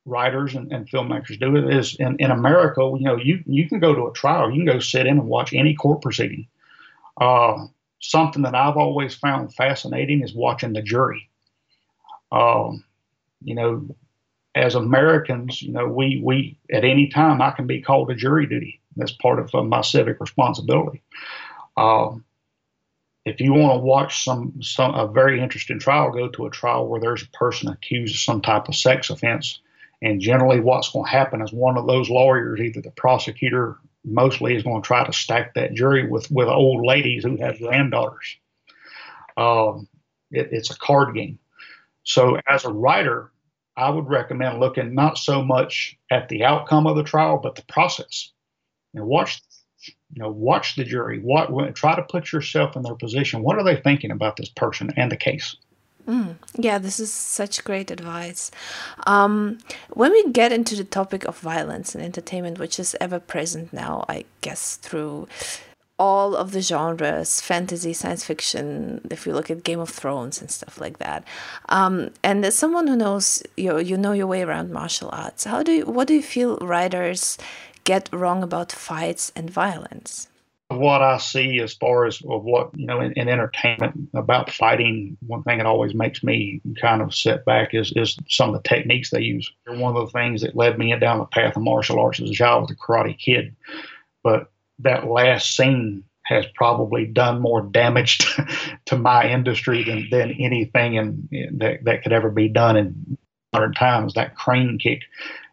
writers 0.05 0.55
and, 0.55 0.73
and 0.73 0.89
filmmakers 0.89 1.39
do 1.39 1.69
is 1.69 1.95
in, 1.97 2.17
in 2.19 2.31
America, 2.31 2.81
you 2.99 3.05
know, 3.05 3.17
you, 3.17 3.43
you 3.47 3.69
can 3.69 3.79
go 3.79 3.95
to 3.95 4.07
a 4.07 4.13
trial, 4.13 4.51
you 4.51 4.65
can 4.65 4.75
go 4.75 4.81
sit 4.81 5.07
in 5.07 5.19
and 5.19 5.29
watch 5.29 5.53
any 5.53 5.75
court 5.75 6.03
proceeding. 6.03 6.49
Uh, 7.21 7.67
something 8.01 8.43
that 8.43 8.55
I've 8.55 8.77
always 8.77 9.15
found 9.15 9.55
fascinating 9.55 10.23
is 10.23 10.35
watching 10.35 10.73
the 10.73 10.83
jury. 10.83 11.29
Um, 12.33 12.85
you 13.45 13.55
know, 13.55 13.95
as 14.55 14.75
Americans, 14.75 15.63
you 15.63 15.73
know, 15.73 15.87
we 15.87 16.21
we 16.23 16.59
at 16.71 16.85
any 16.85 17.09
time 17.09 17.41
I 17.41 17.51
can 17.53 17.67
be 17.67 17.81
called 17.81 18.09
to 18.09 18.15
jury 18.15 18.47
duty. 18.47 18.81
That's 18.97 19.13
part 19.13 19.39
of 19.39 19.55
uh, 19.55 19.63
my 19.63 19.81
civic 19.81 20.21
responsibility. 20.21 21.03
Um, 21.77 22.25
if 23.25 23.41
you 23.41 23.55
want 23.55 23.81
to 23.81 23.85
watch 23.85 24.25
some 24.25 24.63
some 24.63 24.95
a 24.95 25.07
very 25.07 25.41
interesting 25.41 25.79
trial, 25.79 26.11
go 26.11 26.29
to 26.29 26.47
a 26.47 26.51
trial 26.51 26.87
where 26.87 27.01
there's 27.01 27.23
a 27.23 27.31
person 27.31 27.69
accused 27.69 28.15
of 28.15 28.21
some 28.21 28.43
type 28.43 28.69
of 28.69 28.75
sex 28.75 29.11
offense, 29.11 29.61
and 30.03 30.21
generally 30.21 30.61
what's 30.61 30.91
going 30.91 31.07
to 31.07 31.11
happen 31.11 31.41
is 31.41 31.53
one 31.53 31.79
of 31.79 31.87
those 31.87 32.11
lawyers, 32.11 32.61
either 32.61 32.83
the 32.83 32.91
prosecutor, 32.91 33.79
mostly 34.05 34.55
is 34.55 34.65
going 34.65 34.83
to 34.83 34.87
try 34.87 35.07
to 35.07 35.13
stack 35.13 35.55
that 35.55 35.73
jury 35.73 36.07
with 36.07 36.31
with 36.31 36.49
old 36.49 36.85
ladies 36.85 37.25
who 37.25 37.37
have 37.39 37.59
granddaughters. 37.59 38.37
Um, 39.39 39.89
it, 40.31 40.49
it's 40.53 40.71
a 40.71 40.79
card 40.79 41.15
game. 41.15 41.39
So 42.05 42.39
as 42.47 42.65
a 42.65 42.73
writer, 42.73 43.32
I 43.77 43.91
would 43.91 44.09
recommend 44.09 44.61
looking 44.61 44.95
not 44.95 45.19
so 45.19 45.43
much 45.43 45.97
at 46.11 46.29
the 46.29 46.45
outcome 46.45 46.87
of 46.87 46.97
the 46.97 47.03
trial, 47.03 47.39
but 47.43 47.55
the 47.55 47.65
process. 47.65 48.31
You 48.93 49.01
know, 49.01 49.07
watch, 49.07 49.41
you 49.87 50.23
know, 50.23 50.31
watch 50.31 50.77
the 50.77 50.85
jury. 50.85 51.21
What 51.21 51.75
try 51.75 51.97
to 51.97 52.03
put 52.03 52.33
yourself 52.33 52.77
in 52.77 52.83
their 52.83 52.95
position. 52.95 53.43
What 53.43 53.59
are 53.59 53.65
they 53.65 53.77
thinking 53.77 54.11
about 54.11 54.37
this 54.37 54.51
person 54.51 54.93
and 54.97 55.11
the 55.11 55.17
case? 55.17 55.57
Mm, 56.07 56.35
yeah, 56.57 56.79
this 56.79 56.99
is 56.99 57.13
such 57.13 57.63
great 57.65 57.91
advice. 57.91 58.51
Um, 59.07 59.59
when 59.91 60.11
we 60.11 60.31
get 60.31 60.53
into 60.53 60.75
the 60.75 60.85
topic 60.85 61.25
of 61.25 61.39
violence 61.39 61.95
and 61.95 62.03
entertainment, 62.03 62.59
which 62.59 62.81
is 62.81 62.97
ever 63.01 63.21
present 63.21 63.73
now, 63.73 64.05
I 64.09 64.25
guess 64.41 64.77
through 64.77 65.29
all 66.03 66.35
of 66.35 66.51
the 66.51 66.63
genres 66.71 67.41
fantasy 67.41 67.93
science 67.93 68.25
fiction 68.25 69.01
if 69.09 69.25
you 69.25 69.33
look 69.33 69.51
at 69.53 69.63
game 69.63 69.83
of 69.87 69.91
thrones 70.01 70.41
and 70.41 70.51
stuff 70.51 70.81
like 70.85 70.99
that. 70.99 71.21
Um, 71.69 72.11
and 72.25 72.45
as 72.45 72.57
someone 72.63 72.87
who 72.89 72.97
knows 72.97 73.43
you 73.57 73.69
know, 73.69 73.79
you 73.91 73.97
know 73.97 74.15
your 74.21 74.27
way 74.27 74.43
around 74.43 74.73
martial 74.73 75.11
arts 75.13 75.45
how 75.45 75.63
do 75.63 75.73
you 75.79 75.85
what 75.87 76.09
do 76.09 76.15
you 76.15 76.27
feel 76.35 76.51
writers 76.73 77.39
get 77.85 78.09
wrong 78.13 78.43
about 78.43 78.73
fights 78.73 79.33
and 79.37 79.49
violence? 79.49 80.29
What 80.71 81.03
I 81.03 81.19
see 81.19 81.61
as 81.61 81.75
far 81.75 82.07
as 82.07 82.21
of 82.29 82.43
what 82.45 82.71
you 82.75 82.87
know 82.87 83.01
in, 83.01 83.13
in, 83.13 83.29
entertainment 83.29 84.09
about 84.15 84.51
fighting, 84.51 85.19
one 85.27 85.43
thing 85.43 85.59
that 85.59 85.67
always 85.67 85.95
makes 85.95 86.25
me 86.25 86.63
kind 86.81 87.03
of 87.03 87.15
set 87.15 87.45
back 87.45 87.75
is 87.75 87.93
is 87.95 88.17
some 88.29 88.49
of 88.49 88.55
the 88.61 88.69
techniques 88.69 89.11
they 89.11 89.21
use. 89.21 89.53
One 89.67 89.95
of 89.95 90.07
the 90.07 90.19
things 90.19 90.41
that 90.41 90.57
led 90.57 90.79
me 90.79 90.97
down 90.97 91.19
the 91.19 91.27
path 91.27 91.57
of 91.57 91.63
martial 91.63 92.01
arts 92.01 92.21
as 92.21 92.31
a 92.31 92.33
child 92.33 92.63
was 92.63 92.71
a 92.71 92.77
Karate 92.77 93.19
Kid, 93.19 93.55
but 94.25 94.51
that 94.83 95.07
last 95.07 95.57
scene 95.57 96.05
has 96.25 96.47
probably 96.55 97.05
done 97.05 97.41
more 97.41 97.63
damage 97.63 98.19
to, 98.19 98.47
to 98.87 98.97
my 98.97 99.29
industry 99.29 99.85
than, 99.85 100.09
than 100.11 100.33
anything 100.39 100.95
in, 100.95 101.29
in, 101.33 101.59
that, 101.59 101.85
that 101.85 102.03
could 102.03 102.13
ever 102.13 102.31
be 102.31 102.49
done 102.49 102.77
in 102.77 103.19
modern 103.53 103.75
times. 103.75 104.15
That 104.15 104.37
crane 104.37 104.79
kick 104.79 105.03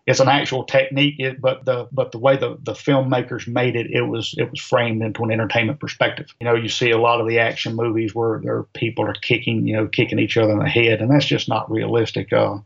it's 0.10 0.20
an 0.20 0.28
actual 0.28 0.64
technique, 0.64 1.20
it, 1.20 1.40
but 1.40 1.66
the 1.66 1.88
but 1.92 2.12
the 2.12 2.18
way 2.18 2.36
the, 2.36 2.58
the 2.64 2.74
filmmakers 2.74 3.48
made 3.48 3.76
it, 3.76 3.92
it 3.92 4.02
was 4.02 4.34
it 4.40 4.50
was 4.50 4.60
framed 4.60 5.04
into 5.04 5.24
an 5.24 5.30
entertainment 5.30 5.80
perspective. 5.80 6.34
You 6.42 6.46
know, 6.46 6.56
you 6.56 6.68
see 6.68 6.90
a 6.90 6.98
lot 6.98 7.22
of 7.22 7.28
the 7.28 7.38
action 7.38 7.76
movies 7.76 8.16
where 8.16 8.40
there 8.40 8.64
people 8.74 9.06
are 9.06 9.14
kicking, 9.14 9.68
you 9.68 9.76
know, 9.76 9.88
kicking 9.88 10.18
each 10.18 10.36
other 10.36 10.52
in 10.52 10.58
the 10.58 10.68
head, 10.68 11.02
and 11.02 11.12
that's 11.12 11.28
just 11.28 11.48
not 11.48 11.70
realistic. 11.70 12.34
Uh, 12.34 12.58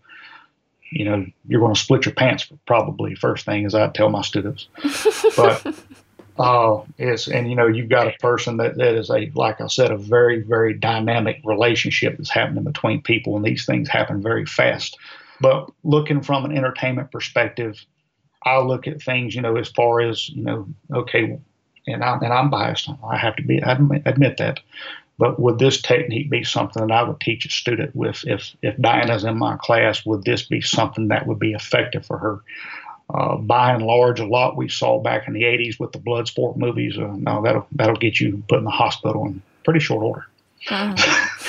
you 0.89 1.03
know, 1.03 1.25
you're 1.45 1.59
going 1.59 1.73
to 1.73 1.79
split 1.79 2.05
your 2.05 2.15
pants 2.15 2.47
probably 2.65 3.13
first 3.13 3.45
thing 3.45 3.65
as 3.65 3.75
I 3.75 3.89
tell 3.89 4.09
my 4.09 4.21
students, 4.21 4.69
but. 5.35 5.65
Uh, 6.39 6.81
is 6.97 7.27
and 7.27 7.47
you 7.47 7.55
know 7.55 7.67
you've 7.67 7.89
got 7.89 8.07
a 8.07 8.17
person 8.19 8.57
that, 8.57 8.75
that 8.77 8.95
is 8.95 9.11
a 9.11 9.31
like 9.35 9.61
I 9.61 9.67
said 9.67 9.91
a 9.91 9.97
very 9.97 10.41
very 10.41 10.73
dynamic 10.73 11.39
relationship 11.43 12.17
that's 12.17 12.31
happening 12.31 12.63
between 12.63 13.03
people 13.03 13.35
and 13.35 13.45
these 13.45 13.67
things 13.67 13.87
happen 13.87 14.19
very 14.19 14.47
fast. 14.47 14.97
But 15.39 15.69
looking 15.83 16.21
from 16.21 16.45
an 16.45 16.57
entertainment 16.57 17.11
perspective, 17.11 17.85
I 18.45 18.59
look 18.59 18.87
at 18.87 19.01
things, 19.01 19.35
you 19.35 19.41
know, 19.41 19.57
as 19.57 19.69
far 19.69 20.01
as, 20.01 20.29
you 20.29 20.43
know, 20.43 20.67
okay, 20.93 21.37
and 21.87 22.03
I'm, 22.03 22.21
and 22.21 22.33
I'm 22.33 22.49
biased. 22.49 22.89
I 23.05 23.17
have 23.17 23.35
to 23.37 23.43
be, 23.43 23.61
I 23.63 23.73
admit 24.05 24.37
that. 24.37 24.59
But 25.19 25.39
would 25.39 25.59
this 25.59 25.81
technique 25.81 26.29
be 26.29 26.43
something 26.43 26.87
that 26.87 26.93
I 26.93 27.03
would 27.03 27.19
teach 27.19 27.45
a 27.45 27.49
student 27.49 27.95
with? 27.95 28.23
If, 28.25 28.55
if 28.61 28.75
Diana's 28.77 29.23
in 29.23 29.37
my 29.37 29.57
class, 29.57 30.05
would 30.05 30.23
this 30.23 30.43
be 30.43 30.59
something 30.59 31.09
that 31.09 31.27
would 31.27 31.39
be 31.39 31.53
effective 31.53 32.05
for 32.05 32.17
her? 32.17 32.39
Uh, 33.09 33.35
by 33.37 33.73
and 33.73 33.83
large, 33.83 34.19
a 34.19 34.25
lot 34.25 34.57
we 34.57 34.67
saw 34.69 34.99
back 34.99 35.27
in 35.27 35.33
the 35.33 35.43
80s 35.43 35.79
with 35.79 35.91
the 35.91 35.99
blood 35.99 36.27
sport 36.27 36.57
movies, 36.57 36.97
uh, 36.97 37.13
no, 37.17 37.41
that'll, 37.43 37.67
that'll 37.73 37.95
get 37.95 38.19
you 38.19 38.41
put 38.47 38.59
in 38.59 38.65
the 38.65 38.71
hospital 38.71 39.25
in 39.25 39.41
pretty 39.63 39.79
short 39.79 40.03
order. 40.03 40.27
Uh-huh. 40.69 40.95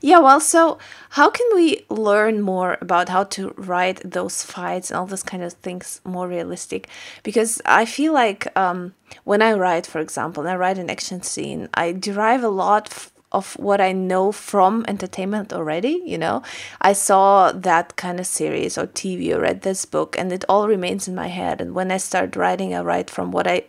Yeah, 0.00 0.20
well, 0.20 0.40
so 0.40 0.78
how 1.10 1.28
can 1.30 1.46
we 1.54 1.84
learn 1.88 2.40
more 2.40 2.78
about 2.80 3.08
how 3.08 3.24
to 3.24 3.52
write 3.56 4.00
those 4.04 4.44
fights 4.44 4.90
and 4.90 4.98
all 4.98 5.06
those 5.06 5.22
kind 5.24 5.42
of 5.42 5.54
things 5.54 6.00
more 6.04 6.28
realistic? 6.28 6.88
Because 7.22 7.60
I 7.64 7.84
feel 7.84 8.12
like 8.12 8.46
um, 8.56 8.94
when 9.24 9.42
I 9.42 9.54
write, 9.54 9.86
for 9.86 10.00
example, 10.00 10.42
and 10.42 10.50
I 10.50 10.56
write 10.56 10.78
an 10.78 10.90
action 10.90 11.22
scene, 11.22 11.68
I 11.74 11.92
derive 11.92 12.44
a 12.44 12.48
lot 12.48 13.10
of 13.32 13.54
what 13.54 13.80
I 13.80 13.92
know 13.92 14.32
from 14.32 14.84
entertainment 14.88 15.52
already. 15.52 16.02
You 16.04 16.18
know, 16.18 16.42
I 16.80 16.92
saw 16.92 17.52
that 17.52 17.96
kind 17.96 18.20
of 18.20 18.26
series 18.26 18.78
or 18.78 18.86
TV 18.86 19.34
or 19.34 19.40
read 19.40 19.62
this 19.62 19.84
book, 19.84 20.16
and 20.18 20.32
it 20.32 20.44
all 20.48 20.68
remains 20.68 21.08
in 21.08 21.14
my 21.14 21.28
head. 21.28 21.60
And 21.60 21.74
when 21.74 21.90
I 21.90 21.98
start 21.98 22.36
writing, 22.36 22.74
I 22.74 22.80
write 22.80 23.10
from 23.10 23.30
what 23.30 23.46
I 23.46 23.64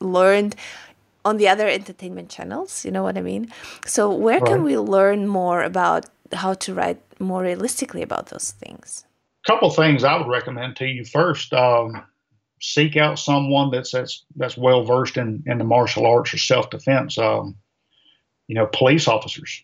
learned 0.00 0.56
on 1.24 1.36
the 1.36 1.48
other 1.48 1.68
entertainment 1.68 2.30
channels. 2.30 2.84
You 2.84 2.90
know 2.90 3.02
what 3.02 3.18
I 3.18 3.22
mean? 3.22 3.52
So, 3.86 4.12
where 4.12 4.40
right. 4.40 4.46
can 4.46 4.62
we 4.62 4.78
learn 4.78 5.26
more 5.26 5.62
about 5.62 6.06
how 6.32 6.54
to 6.54 6.74
write 6.74 7.00
more 7.18 7.42
realistically 7.42 8.02
about 8.02 8.26
those 8.26 8.52
things? 8.52 9.04
A 9.46 9.52
couple 9.52 9.70
things 9.70 10.04
I 10.04 10.16
would 10.16 10.28
recommend 10.28 10.76
to 10.76 10.86
you. 10.86 11.04
First, 11.04 11.52
um, 11.52 12.02
seek 12.60 12.96
out 12.96 13.18
someone 13.18 13.70
that's 13.70 13.92
that's 13.92 14.24
that's 14.36 14.56
well 14.56 14.84
versed 14.84 15.16
in 15.16 15.42
in 15.46 15.58
the 15.58 15.64
martial 15.64 16.06
arts 16.06 16.34
or 16.34 16.38
self 16.38 16.70
defense. 16.70 17.18
Um, 17.18 17.56
you 18.50 18.56
know, 18.56 18.66
police 18.66 19.06
officers. 19.06 19.62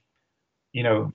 You 0.73 0.85
know, 0.85 1.13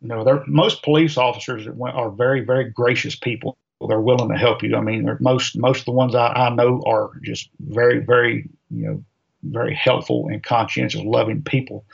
you 0.00 0.08
know, 0.08 0.42
most 0.48 0.82
police 0.82 1.16
officers 1.16 1.68
are 1.68 2.10
very 2.10 2.40
very 2.40 2.68
gracious 2.68 3.14
people. 3.14 3.56
They're 3.86 4.00
willing 4.00 4.28
to 4.30 4.36
help 4.36 4.64
you. 4.64 4.74
I 4.74 4.80
mean, 4.80 5.08
most 5.20 5.56
most 5.56 5.80
of 5.80 5.84
the 5.84 5.92
ones 5.92 6.16
I, 6.16 6.26
I 6.32 6.50
know 6.50 6.82
are 6.84 7.12
just 7.22 7.48
very 7.60 8.00
very 8.00 8.50
you 8.70 8.86
know 8.86 9.04
very 9.44 9.72
helpful 9.72 10.26
and 10.26 10.42
conscientious, 10.42 11.00
loving 11.02 11.42
people. 11.42 11.84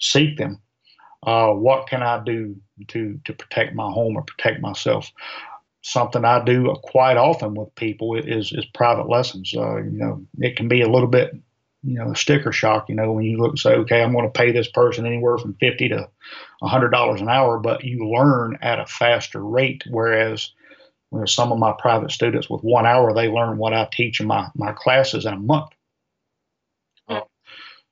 Seek 0.00 0.38
them. 0.38 0.60
Uh, 1.22 1.52
what 1.52 1.86
can 1.86 2.02
I 2.02 2.20
do 2.24 2.56
to 2.88 3.20
to 3.26 3.32
protect 3.32 3.76
my 3.76 3.88
home 3.88 4.16
or 4.16 4.22
protect 4.22 4.60
myself? 4.60 5.08
Something 5.82 6.24
I 6.24 6.42
do 6.44 6.74
quite 6.82 7.16
often 7.16 7.54
with 7.54 7.72
people 7.76 8.16
is 8.16 8.50
is 8.50 8.66
private 8.74 9.08
lessons. 9.08 9.54
Uh, 9.56 9.76
you 9.76 9.92
know, 9.92 10.26
it 10.40 10.56
can 10.56 10.66
be 10.66 10.80
a 10.80 10.90
little 10.90 11.08
bit, 11.08 11.32
you 11.82 11.98
know, 11.98 12.12
sticker 12.14 12.52
shock. 12.52 12.88
You 12.88 12.94
know, 12.94 13.12
when 13.12 13.24
you 13.24 13.38
look 13.38 13.52
and 13.52 13.58
say, 13.58 13.74
okay, 13.74 14.02
I'm 14.02 14.12
going 14.12 14.26
to 14.26 14.38
pay 14.38 14.52
this 14.52 14.68
person 14.68 15.06
anywhere 15.06 15.38
from 15.38 15.54
fifty 15.54 15.88
to 15.88 16.08
hundred 16.62 16.90
dollars 16.90 17.20
an 17.20 17.28
hour, 17.28 17.58
but 17.58 17.84
you 17.84 18.08
learn 18.08 18.58
at 18.62 18.80
a 18.80 18.86
faster 18.86 19.42
rate. 19.42 19.84
Whereas 19.88 20.52
you 21.12 21.20
know, 21.20 21.24
some 21.24 21.52
of 21.52 21.58
my 21.58 21.74
private 21.78 22.10
students 22.10 22.50
with 22.50 22.62
one 22.62 22.86
hour, 22.86 23.14
they 23.14 23.28
learn 23.28 23.58
what 23.58 23.72
I 23.72 23.88
teach 23.90 24.20
in 24.20 24.26
my 24.26 24.48
my 24.54 24.72
classes 24.72 25.24
in 25.24 25.34
a 25.34 25.38
month 25.38 25.70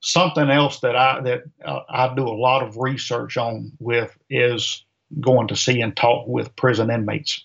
something 0.00 0.50
else 0.50 0.80
that 0.80 0.96
I 0.96 1.20
that 1.22 1.42
uh, 1.64 1.80
I 1.88 2.14
do 2.14 2.26
a 2.26 2.40
lot 2.40 2.62
of 2.62 2.76
research 2.76 3.36
on 3.36 3.72
with 3.78 4.16
is 4.30 4.84
going 5.20 5.48
to 5.48 5.56
see 5.56 5.80
and 5.80 5.96
talk 5.96 6.26
with 6.26 6.56
prison 6.56 6.90
inmates. 6.90 7.44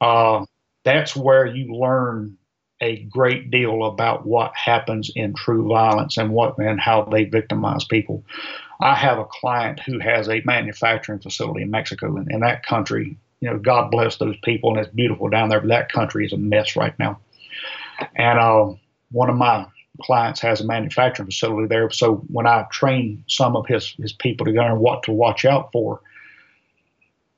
Uh, 0.00 0.44
that's 0.84 1.16
where 1.16 1.46
you 1.46 1.74
learn 1.74 2.37
a 2.80 3.02
great 3.04 3.50
deal 3.50 3.84
about 3.84 4.26
what 4.26 4.54
happens 4.54 5.10
in 5.14 5.34
true 5.34 5.66
violence 5.68 6.16
and 6.16 6.30
what 6.30 6.58
and 6.58 6.80
how 6.80 7.04
they 7.04 7.24
victimize 7.24 7.84
people. 7.84 8.24
I 8.80 8.94
have 8.94 9.18
a 9.18 9.24
client 9.24 9.80
who 9.80 9.98
has 9.98 10.28
a 10.28 10.42
manufacturing 10.44 11.18
facility 11.18 11.62
in 11.62 11.70
Mexico, 11.70 12.16
and 12.16 12.30
in 12.30 12.40
that 12.40 12.64
country, 12.64 13.16
you 13.40 13.50
know, 13.50 13.58
God 13.58 13.90
bless 13.90 14.16
those 14.16 14.36
people, 14.44 14.70
and 14.70 14.78
it's 14.78 14.94
beautiful 14.94 15.28
down 15.28 15.48
there, 15.48 15.60
but 15.60 15.68
that 15.68 15.92
country 15.92 16.24
is 16.24 16.32
a 16.32 16.36
mess 16.36 16.76
right 16.76 16.96
now. 16.98 17.18
And 18.14 18.38
uh, 18.38 18.74
one 19.10 19.30
of 19.30 19.36
my 19.36 19.66
clients 20.00 20.40
has 20.40 20.60
a 20.60 20.64
manufacturing 20.64 21.26
facility 21.26 21.66
there. 21.66 21.90
So 21.90 22.16
when 22.28 22.46
I 22.46 22.66
train 22.70 23.24
some 23.26 23.56
of 23.56 23.66
his 23.66 23.94
his 23.98 24.12
people 24.12 24.46
to 24.46 24.52
learn 24.52 24.78
what 24.78 25.02
to 25.04 25.12
watch 25.12 25.44
out 25.44 25.70
for, 25.72 26.00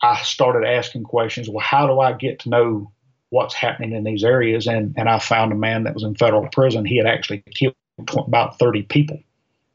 I 0.02 0.20
started 0.22 0.66
asking 0.66 1.04
questions. 1.04 1.48
Well, 1.48 1.64
how 1.64 1.86
do 1.86 2.00
I 2.00 2.12
get 2.12 2.40
to 2.40 2.50
know 2.50 2.92
what's 3.30 3.54
happening 3.54 3.92
in 3.92 4.04
these 4.04 4.22
areas? 4.22 4.66
And 4.66 4.94
and 4.96 5.08
I 5.08 5.18
found 5.18 5.52
a 5.52 5.56
man 5.56 5.84
that 5.84 5.94
was 5.94 6.02
in 6.02 6.14
federal 6.14 6.46
prison. 6.48 6.84
He 6.84 6.98
had 6.98 7.06
actually 7.06 7.42
killed 7.54 7.74
about 8.16 8.58
30 8.58 8.82
people, 8.82 9.20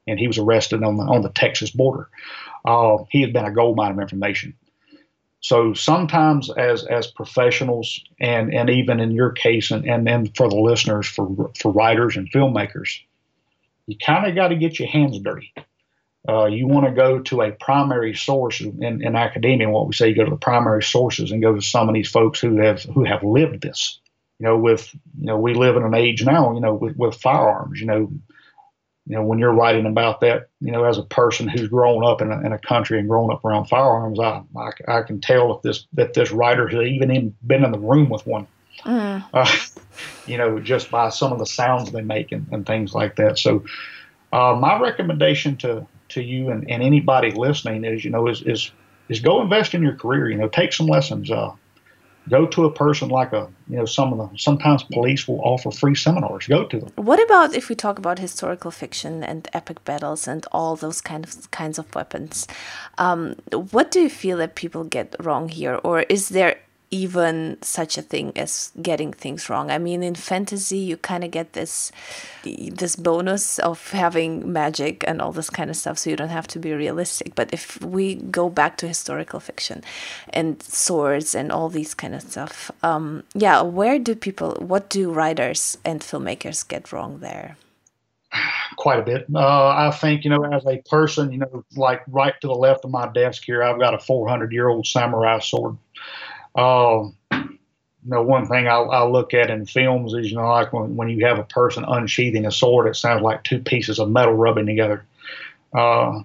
and 0.07 0.19
he 0.19 0.27
was 0.27 0.37
arrested 0.37 0.83
on 0.83 0.97
the 0.97 1.03
on 1.03 1.21
the 1.21 1.29
Texas 1.29 1.71
border. 1.71 2.09
Uh, 2.63 2.97
he 3.09 3.21
had 3.21 3.33
been 3.33 3.45
a 3.45 3.51
gold 3.51 3.75
mine 3.75 3.91
of 3.91 3.99
information. 3.99 4.53
So 5.45 5.73
sometimes 5.73 6.49
as 6.49 6.85
as 6.85 7.07
professionals 7.07 8.03
and 8.19 8.53
and 8.53 8.69
even 8.69 8.99
in 8.99 9.11
your 9.11 9.31
case 9.31 9.71
and 9.71 9.85
and, 9.85 10.07
and 10.09 10.35
for 10.35 10.49
the 10.49 10.55
listeners 10.55 11.07
for 11.07 11.51
for 11.59 11.71
writers 11.71 12.17
and 12.17 12.31
filmmakers, 12.31 13.01
you 13.85 13.95
kind 13.97 14.27
of 14.27 14.35
got 14.35 14.47
to 14.47 14.55
get 14.55 14.79
your 14.79 14.87
hands 14.87 15.19
dirty. 15.19 15.53
Uh, 16.27 16.45
you 16.45 16.67
want 16.67 16.85
to 16.85 16.91
go 16.91 17.19
to 17.19 17.41
a 17.41 17.51
primary 17.51 18.15
source 18.15 18.59
in, 18.59 19.03
in 19.03 19.15
academia. 19.15 19.69
What 19.69 19.87
we 19.87 19.93
say, 19.93 20.09
you 20.09 20.15
go 20.15 20.25
to 20.25 20.31
the 20.31 20.37
primary 20.37 20.81
sources 20.81 21.31
and 21.31 21.41
go 21.41 21.53
to 21.53 21.61
some 21.61 21.87
of 21.87 21.93
these 21.93 22.09
folks 22.09 22.39
who 22.39 22.57
have 22.57 22.83
who 22.83 23.03
have 23.03 23.23
lived 23.23 23.61
this. 23.61 23.99
You 24.39 24.47
know, 24.47 24.57
with 24.57 24.91
you 24.93 25.27
know, 25.27 25.37
we 25.37 25.53
live 25.53 25.75
in 25.75 25.83
an 25.83 25.93
age 25.93 26.25
now. 26.25 26.53
You 26.53 26.61
know, 26.61 26.73
with, 26.73 26.95
with 26.97 27.15
firearms. 27.15 27.79
You 27.79 27.85
know, 27.85 28.11
you 29.07 29.15
know, 29.15 29.23
when 29.23 29.37
you're 29.37 29.53
writing 29.53 29.85
about 29.85 30.21
that, 30.21 30.49
you 30.59 30.71
know, 30.71 30.83
as 30.83 30.97
a 30.97 31.03
person 31.03 31.47
who's 31.47 31.67
grown 31.67 32.03
up 32.03 32.21
in 32.21 32.31
a, 32.31 32.41
in 32.41 32.51
a 32.51 32.57
country 32.57 32.97
and 32.97 33.07
grown 33.07 33.31
up 33.31 33.45
around 33.45 33.65
firearms, 33.65 34.19
I, 34.19 34.41
I, 34.57 34.71
I 34.87 35.01
can 35.03 35.21
tell 35.21 35.55
if 35.55 35.61
this 35.61 35.85
that 35.93 36.15
this 36.15 36.31
writer 36.31 36.67
has 36.67 36.87
even 36.87 37.11
in, 37.11 37.35
been 37.45 37.63
in 37.63 37.71
the 37.71 37.79
room 37.79 38.09
with 38.09 38.25
one. 38.25 38.47
Mm. 38.83 39.23
Uh, 39.33 39.49
you 40.27 40.37
know, 40.37 40.59
just 40.59 40.91
by 40.91 41.07
some 41.07 41.31
of 41.31 41.39
the 41.39 41.45
sounds 41.45 41.91
they 41.91 42.01
make 42.01 42.33
and, 42.33 42.47
and 42.51 42.65
things 42.65 42.93
like 42.93 43.15
that. 43.15 43.39
So, 43.39 43.63
uh, 44.33 44.57
my 44.59 44.77
recommendation 44.77 45.55
to 45.57 45.87
to 46.15 46.23
you 46.23 46.49
and, 46.49 46.69
and 46.69 46.81
anybody 46.81 47.31
listening 47.31 47.85
is, 47.85 48.03
you 48.03 48.11
know, 48.11 48.27
is 48.27 48.41
is 48.41 48.71
is 49.07 49.19
go 49.19 49.41
invest 49.41 49.73
in 49.73 49.81
your 49.83 49.95
career. 49.95 50.29
You 50.29 50.37
know, 50.37 50.49
take 50.49 50.73
some 50.73 50.87
lessons. 50.87 51.29
Uh, 51.29 51.51
go 52.29 52.45
to 52.47 52.65
a 52.65 52.71
person 52.71 53.09
like 53.09 53.33
a 53.33 53.47
you 53.69 53.77
know 53.77 53.85
some 53.85 54.11
of 54.11 54.17
the 54.17 54.37
sometimes 54.37 54.83
police 54.83 55.27
will 55.27 55.39
offer 55.41 55.69
free 55.71 55.95
seminars 55.95 56.47
go 56.47 56.65
to 56.65 56.79
them 56.79 56.91
what 56.95 57.21
about 57.23 57.53
if 57.53 57.69
we 57.69 57.75
talk 57.75 57.99
about 57.99 58.17
historical 58.17 58.71
fiction 58.71 59.23
and 59.23 59.47
epic 59.53 59.83
battles 59.85 60.27
and 60.27 60.45
all 60.51 60.75
those 60.75 61.01
kind 61.01 61.23
of 61.23 61.51
kinds 61.51 61.77
of 61.77 61.93
weapons 61.93 62.47
um, 62.97 63.35
what 63.71 63.91
do 63.91 63.99
you 64.01 64.09
feel 64.09 64.37
that 64.37 64.55
people 64.55 64.83
get 64.83 65.15
wrong 65.19 65.49
here 65.49 65.79
or 65.83 66.01
is 66.09 66.29
there 66.29 66.57
even 66.91 67.57
such 67.61 67.97
a 67.97 68.01
thing 68.01 68.31
as 68.35 68.71
getting 68.81 69.11
things 69.11 69.49
wrong. 69.49 69.71
I 69.71 69.77
mean, 69.77 70.03
in 70.03 70.15
fantasy, 70.15 70.77
you 70.77 70.97
kind 70.97 71.23
of 71.23 71.31
get 71.31 71.53
this 71.53 71.91
this 72.43 72.95
bonus 72.95 73.59
of 73.59 73.91
having 73.91 74.51
magic 74.51 75.03
and 75.07 75.21
all 75.21 75.31
this 75.31 75.49
kind 75.49 75.69
of 75.69 75.75
stuff, 75.75 75.97
so 75.97 76.09
you 76.09 76.15
don't 76.15 76.29
have 76.29 76.47
to 76.47 76.59
be 76.59 76.73
realistic. 76.73 77.35
But 77.35 77.53
if 77.53 77.81
we 77.81 78.15
go 78.15 78.49
back 78.49 78.77
to 78.77 78.87
historical 78.87 79.39
fiction 79.39 79.83
and 80.29 80.61
swords 80.61 81.35
and 81.35 81.51
all 81.51 81.69
these 81.69 81.93
kind 81.93 82.15
of 82.15 82.21
stuff, 82.21 82.71
um, 82.83 83.23
yeah, 83.33 83.61
where 83.61 83.99
do 83.99 84.15
people, 84.15 84.55
what 84.59 84.89
do 84.89 85.11
writers 85.11 85.77
and 85.83 86.01
filmmakers 86.01 86.67
get 86.67 86.91
wrong 86.91 87.19
there? 87.19 87.57
Quite 88.77 88.99
a 88.99 89.03
bit. 89.03 89.25
Uh, 89.33 89.67
I 89.67 89.91
think, 89.91 90.23
you 90.23 90.29
know, 90.29 90.43
as 90.43 90.65
a 90.65 90.81
person, 90.89 91.31
you 91.31 91.39
know, 91.39 91.63
like 91.75 92.01
right 92.07 92.33
to 92.41 92.47
the 92.47 92.55
left 92.55 92.85
of 92.85 92.91
my 92.91 93.07
desk 93.07 93.43
here, 93.45 93.63
I've 93.63 93.79
got 93.79 93.93
a 93.93 93.99
400 93.99 94.51
year 94.51 94.67
old 94.67 94.85
samurai 94.85 95.39
sword. 95.39 95.77
Um, 96.55 97.15
you 97.31 98.11
know, 98.11 98.21
one 98.21 98.47
thing 98.47 98.67
I, 98.67 98.75
I, 98.77 99.07
look 99.07 99.33
at 99.33 99.49
in 99.49 99.65
films 99.65 100.13
is, 100.13 100.29
you 100.29 100.37
know, 100.37 100.47
like 100.47 100.71
when, 100.71 100.95
when 100.95 101.09
you 101.09 101.25
have 101.25 101.39
a 101.39 101.43
person 101.43 101.83
unsheathing 101.85 102.45
a 102.45 102.51
sword, 102.51 102.87
it 102.87 102.95
sounds 102.95 103.23
like 103.23 103.43
two 103.43 103.59
pieces 103.59 103.99
of 103.99 104.09
metal 104.09 104.33
rubbing 104.33 104.67
together. 104.67 105.05
Uh, 105.73 106.21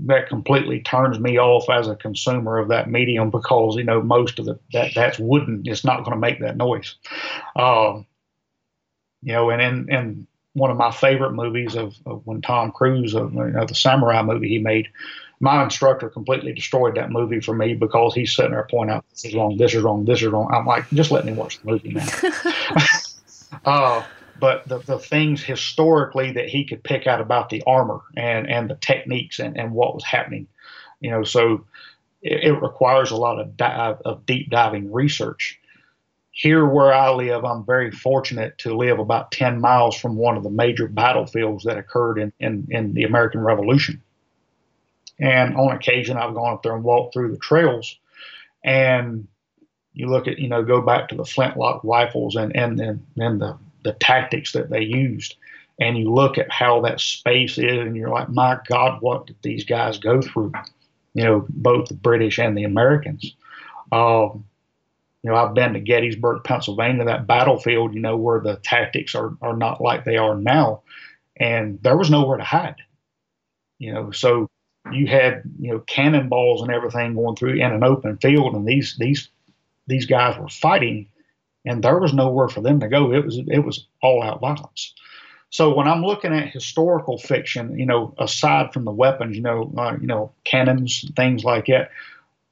that 0.00 0.28
completely 0.28 0.80
turns 0.80 1.18
me 1.18 1.38
off 1.38 1.68
as 1.70 1.88
a 1.88 1.96
consumer 1.96 2.58
of 2.58 2.68
that 2.68 2.90
medium 2.90 3.30
because 3.30 3.76
you 3.76 3.84
know 3.84 4.02
most 4.02 4.38
of 4.38 4.44
the 4.44 4.58
that 4.72 4.92
that's 4.94 5.18
wooden. 5.18 5.62
It's 5.64 5.84
not 5.84 6.04
going 6.04 6.12
to 6.12 6.20
make 6.20 6.40
that 6.40 6.56
noise. 6.56 6.94
Uh, 7.54 8.02
you 9.22 9.32
know, 9.32 9.50
and 9.50 9.62
and 9.62 9.90
and 9.90 10.26
one 10.56 10.70
of 10.70 10.78
my 10.78 10.90
favorite 10.90 11.32
movies 11.32 11.76
of, 11.76 11.94
of 12.06 12.22
when 12.26 12.40
Tom 12.40 12.72
Cruise, 12.72 13.14
of, 13.14 13.34
you 13.34 13.44
know, 13.44 13.66
the 13.66 13.74
samurai 13.74 14.22
movie 14.22 14.48
he 14.48 14.58
made, 14.58 14.88
my 15.38 15.62
instructor 15.62 16.08
completely 16.08 16.54
destroyed 16.54 16.94
that 16.96 17.10
movie 17.10 17.40
for 17.40 17.54
me 17.54 17.74
because 17.74 18.14
he's 18.14 18.34
sitting 18.34 18.52
there 18.52 18.66
pointing 18.70 18.96
out 18.96 19.04
this 19.10 19.26
is 19.26 19.34
wrong, 19.34 19.58
this 19.58 19.74
is 19.74 19.82
wrong, 19.82 20.06
this 20.06 20.22
is 20.22 20.28
wrong. 20.28 20.50
I'm 20.50 20.64
like, 20.64 20.88
just 20.90 21.10
let 21.10 21.26
me 21.26 21.34
watch 21.34 21.60
the 21.60 21.70
movie, 21.70 21.92
man. 21.92 22.08
uh, 23.66 24.02
but 24.40 24.66
the, 24.66 24.78
the 24.78 24.98
things 24.98 25.42
historically 25.42 26.32
that 26.32 26.48
he 26.48 26.64
could 26.64 26.82
pick 26.82 27.06
out 27.06 27.20
about 27.20 27.50
the 27.50 27.62
armor 27.66 28.00
and, 28.16 28.48
and 28.48 28.70
the 28.70 28.76
techniques 28.76 29.38
and, 29.38 29.58
and 29.58 29.72
what 29.72 29.94
was 29.94 30.04
happening, 30.04 30.46
you 31.00 31.10
know, 31.10 31.22
so 31.22 31.66
it, 32.22 32.44
it 32.44 32.62
requires 32.62 33.10
a 33.10 33.16
lot 33.16 33.38
of, 33.38 33.58
dive, 33.58 34.00
of 34.06 34.24
deep 34.24 34.48
diving 34.48 34.90
research. 34.90 35.60
Here, 36.38 36.66
where 36.66 36.92
I 36.92 37.14
live, 37.14 37.46
I'm 37.46 37.64
very 37.64 37.90
fortunate 37.90 38.58
to 38.58 38.76
live 38.76 38.98
about 38.98 39.32
10 39.32 39.58
miles 39.58 39.96
from 39.96 40.16
one 40.16 40.36
of 40.36 40.42
the 40.42 40.50
major 40.50 40.86
battlefields 40.86 41.64
that 41.64 41.78
occurred 41.78 42.18
in, 42.18 42.30
in, 42.38 42.66
in 42.68 42.92
the 42.92 43.04
American 43.04 43.40
Revolution. 43.40 44.02
And 45.18 45.56
on 45.56 45.74
occasion, 45.74 46.18
I've 46.18 46.34
gone 46.34 46.52
up 46.52 46.62
there 46.62 46.74
and 46.74 46.84
walked 46.84 47.14
through 47.14 47.32
the 47.32 47.38
trails. 47.38 47.98
And 48.62 49.28
you 49.94 50.08
look 50.08 50.28
at, 50.28 50.38
you 50.38 50.48
know, 50.48 50.62
go 50.62 50.82
back 50.82 51.08
to 51.08 51.14
the 51.14 51.24
flintlock 51.24 51.80
rifles 51.84 52.36
and, 52.36 52.54
and, 52.54 52.78
and, 52.80 53.06
and 53.16 53.40
the, 53.40 53.56
the 53.82 53.94
tactics 53.94 54.52
that 54.52 54.68
they 54.68 54.82
used. 54.82 55.36
And 55.80 55.96
you 55.96 56.12
look 56.12 56.36
at 56.36 56.52
how 56.52 56.82
that 56.82 57.00
space 57.00 57.56
is, 57.56 57.78
and 57.78 57.96
you're 57.96 58.10
like, 58.10 58.28
my 58.28 58.58
God, 58.68 59.00
what 59.00 59.26
did 59.26 59.36
these 59.40 59.64
guys 59.64 59.96
go 59.96 60.20
through? 60.20 60.52
You 61.14 61.24
know, 61.24 61.46
both 61.48 61.88
the 61.88 61.94
British 61.94 62.38
and 62.38 62.58
the 62.58 62.64
Americans. 62.64 63.34
Um, 63.90 64.44
you 65.26 65.32
know, 65.32 65.38
I've 65.38 65.54
been 65.54 65.72
to 65.72 65.80
Gettysburg, 65.80 66.44
Pennsylvania, 66.44 67.04
that 67.04 67.26
battlefield, 67.26 67.94
you 67.94 68.00
know, 68.00 68.16
where 68.16 68.38
the 68.38 68.58
tactics 68.62 69.12
are, 69.16 69.36
are 69.42 69.56
not 69.56 69.80
like 69.80 70.04
they 70.04 70.18
are 70.18 70.36
now. 70.36 70.82
And 71.36 71.82
there 71.82 71.96
was 71.96 72.12
nowhere 72.12 72.38
to 72.38 72.44
hide. 72.44 72.76
You 73.80 73.92
know, 73.92 74.12
so 74.12 74.48
you 74.92 75.08
had 75.08 75.42
you 75.58 75.72
know 75.72 75.80
cannonballs 75.80 76.62
and 76.62 76.70
everything 76.70 77.16
going 77.16 77.34
through 77.34 77.54
in 77.54 77.72
an 77.72 77.82
open 77.82 78.18
field, 78.18 78.54
and 78.54 78.68
these 78.68 78.96
these 79.00 79.28
these 79.88 80.06
guys 80.06 80.38
were 80.38 80.48
fighting, 80.48 81.08
and 81.64 81.82
there 81.82 81.98
was 81.98 82.14
nowhere 82.14 82.48
for 82.48 82.60
them 82.60 82.78
to 82.78 82.88
go. 82.88 83.12
It 83.12 83.24
was 83.24 83.40
it 83.48 83.64
was 83.64 83.84
all 84.02 84.22
out 84.22 84.40
violence. 84.40 84.94
So 85.50 85.74
when 85.74 85.88
I'm 85.88 86.04
looking 86.04 86.32
at 86.34 86.50
historical 86.50 87.18
fiction, 87.18 87.76
you 87.76 87.86
know, 87.86 88.14
aside 88.18 88.72
from 88.72 88.84
the 88.84 88.92
weapons, 88.92 89.34
you 89.34 89.42
know, 89.42 89.74
uh, 89.76 89.96
you 90.00 90.06
know, 90.06 90.32
cannons, 90.44 91.04
things 91.16 91.42
like 91.42 91.66
that, 91.66 91.90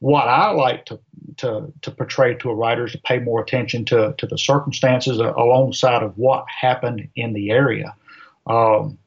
what 0.01 0.29
I 0.29 0.51
like 0.51 0.87
to 0.87 0.99
to 1.39 1.73
to 1.83 1.91
portray 1.91 2.35
to 2.35 2.51
a 2.51 2.55
writer 2.55 2.85
is 2.85 2.93
to 2.93 2.99
pay 2.99 3.19
more 3.19 3.41
attention 3.41 3.85
to 3.87 4.15
to 4.19 4.27
the 4.27 4.39
circumstances 4.39 5.19
alongside 5.19 6.03
of 6.03 6.17
what 6.19 6.45
happened 6.49 7.09
in 7.17 7.33
the 7.33 7.51
area. 7.51 7.95
Um, 8.47 8.99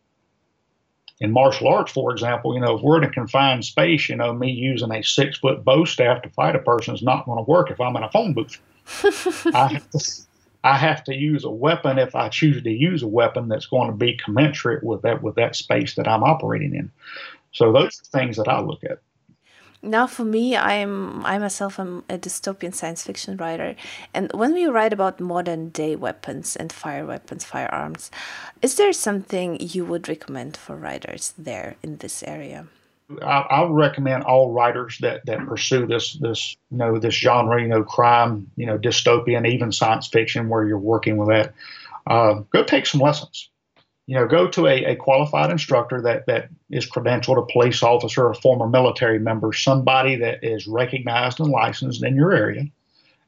in 1.19 1.31
martial 1.31 1.67
arts, 1.67 1.91
for 1.91 2.11
example, 2.11 2.53
you 2.53 2.59
know, 2.59 2.77
if 2.77 2.83
we're 2.83 2.97
in 2.97 3.03
a 3.03 3.09
confined 3.09 3.65
space, 3.65 4.07
you 4.07 4.15
know, 4.15 4.33
me 4.33 4.51
using 4.51 4.91
a 4.91 5.03
six 5.03 5.37
foot 5.37 5.63
bo 5.63 5.83
staff 5.83 6.21
to 6.21 6.29
fight 6.29 6.55
a 6.55 6.59
person 6.59 6.93
is 6.93 7.01
not 7.01 7.25
going 7.25 7.43
to 7.43 7.49
work 7.49 7.71
if 7.71 7.81
I'm 7.81 7.95
in 7.95 8.03
a 8.03 8.11
phone 8.11 8.33
booth. 8.33 8.59
I, 9.53 9.67
have 9.67 9.89
to, 9.89 10.11
I 10.63 10.77
have 10.77 11.03
to 11.05 11.15
use 11.15 11.43
a 11.43 11.49
weapon 11.49 11.97
if 11.97 12.15
I 12.15 12.29
choose 12.29 12.61
to 12.61 12.69
use 12.69 13.01
a 13.01 13.07
weapon 13.07 13.49
that's 13.49 13.65
going 13.65 13.89
to 13.89 13.97
be 13.97 14.13
commensurate 14.23 14.83
with 14.83 15.01
that 15.01 15.23
with 15.23 15.35
that 15.35 15.55
space 15.55 15.95
that 15.95 16.07
I'm 16.07 16.23
operating 16.23 16.75
in. 16.75 16.91
So 17.51 17.71
those 17.71 17.99
are 17.99 18.19
things 18.19 18.37
that 18.37 18.47
I 18.47 18.59
look 18.59 18.83
at. 18.83 18.99
Now, 19.81 20.07
for 20.07 20.25
me, 20.25 20.57
I'm 20.57 21.25
I 21.25 21.37
myself 21.37 21.79
am 21.79 22.03
a 22.09 22.17
dystopian 22.17 22.73
science 22.73 23.03
fiction 23.03 23.37
writer, 23.37 23.75
and 24.13 24.31
when 24.33 24.53
we 24.53 24.65
write 24.65 24.93
about 24.93 25.19
modern 25.19 25.69
day 25.69 25.95
weapons 25.95 26.55
and 26.55 26.73
fire 26.73 27.05
weapons, 27.05 27.43
firearms, 27.43 28.09
is 28.61 28.75
there 28.75 28.91
something 28.91 29.57
you 29.59 29.85
would 29.85 30.09
recommend 30.09 30.57
for 30.57 30.75
writers 30.75 31.33
there 31.37 31.75
in 31.83 31.97
this 31.97 32.23
area? 32.23 32.67
I, 33.21 33.39
I 33.39 33.67
recommend 33.69 34.23
all 34.23 34.51
writers 34.51 34.97
that 35.01 35.25
that 35.27 35.45
pursue 35.45 35.85
this 35.85 36.13
this 36.13 36.55
you 36.71 36.77
know 36.77 36.97
this 36.97 37.13
genre, 37.13 37.61
you 37.61 37.67
know, 37.67 37.83
crime, 37.83 38.49
you 38.55 38.65
know, 38.65 38.77
dystopian, 38.77 39.47
even 39.47 39.71
science 39.71 40.07
fiction, 40.07 40.49
where 40.49 40.65
you're 40.65 40.79
working 40.79 41.17
with 41.17 41.29
that. 41.29 41.53
Uh, 42.07 42.41
go 42.51 42.63
take 42.63 42.85
some 42.85 43.01
lessons 43.01 43.49
you 44.07 44.15
know, 44.15 44.25
go 44.25 44.47
to 44.47 44.67
a, 44.67 44.85
a 44.85 44.95
qualified 44.95 45.51
instructor 45.51 46.01
that, 46.01 46.25
that 46.27 46.49
is 46.69 46.89
credentialed, 46.89 47.37
a 47.37 47.51
police 47.51 47.83
officer, 47.83 48.29
a 48.29 48.35
former 48.35 48.67
military 48.67 49.19
member, 49.19 49.51
somebody 49.51 50.15
that 50.15 50.43
is 50.43 50.65
recognized 50.65 51.41
and 51.41 51.49
licensed 51.49 52.03
in 52.03 52.15
your 52.15 52.31
area, 52.31 52.65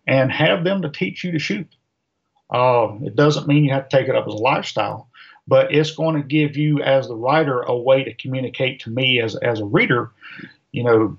and 0.08 0.32
have 0.32 0.64
them 0.64 0.82
to 0.82 0.90
teach 0.90 1.24
you 1.24 1.34
to 1.34 1.40
shoot. 1.40 1.68
Uh, 2.50 2.96
it 3.04 3.16
doesn't 3.16 3.48
mean 3.48 3.66
you 3.66 3.74
have 3.74 3.90
to 3.90 3.98
take 3.98 4.08
it 4.08 4.16
up 4.16 4.26
as 4.26 4.34
a 4.34 4.38
lifestyle, 4.38 5.10
but 5.48 5.74
it's 5.74 5.92
going 5.92 6.16
to 6.16 6.28
give 6.28 6.56
you, 6.56 6.82
as 6.82 7.08
the 7.08 7.16
writer, 7.16 7.60
a 7.62 7.78
way 7.78 8.06
to 8.06 8.14
communicate 8.14 8.80
to 8.80 8.90
me 8.90 9.20
as, 9.22 9.36
as 9.36 9.60
a 9.60 9.66
reader, 9.66 10.12
you 10.72 10.84
know, 10.84 11.18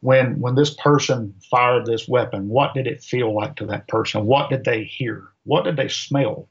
when 0.00 0.38
when 0.38 0.54
this 0.54 0.74
person 0.74 1.34
fired 1.50 1.86
this 1.86 2.06
weapon, 2.06 2.48
what 2.48 2.74
did 2.74 2.86
it 2.86 3.02
feel 3.02 3.34
like 3.34 3.56
to 3.56 3.66
that 3.66 3.88
person? 3.88 4.26
What 4.26 4.50
did 4.50 4.64
they 4.64 4.84
hear? 4.84 5.28
What 5.44 5.64
did 5.64 5.76
they 5.76 5.88
smell? 5.88 6.46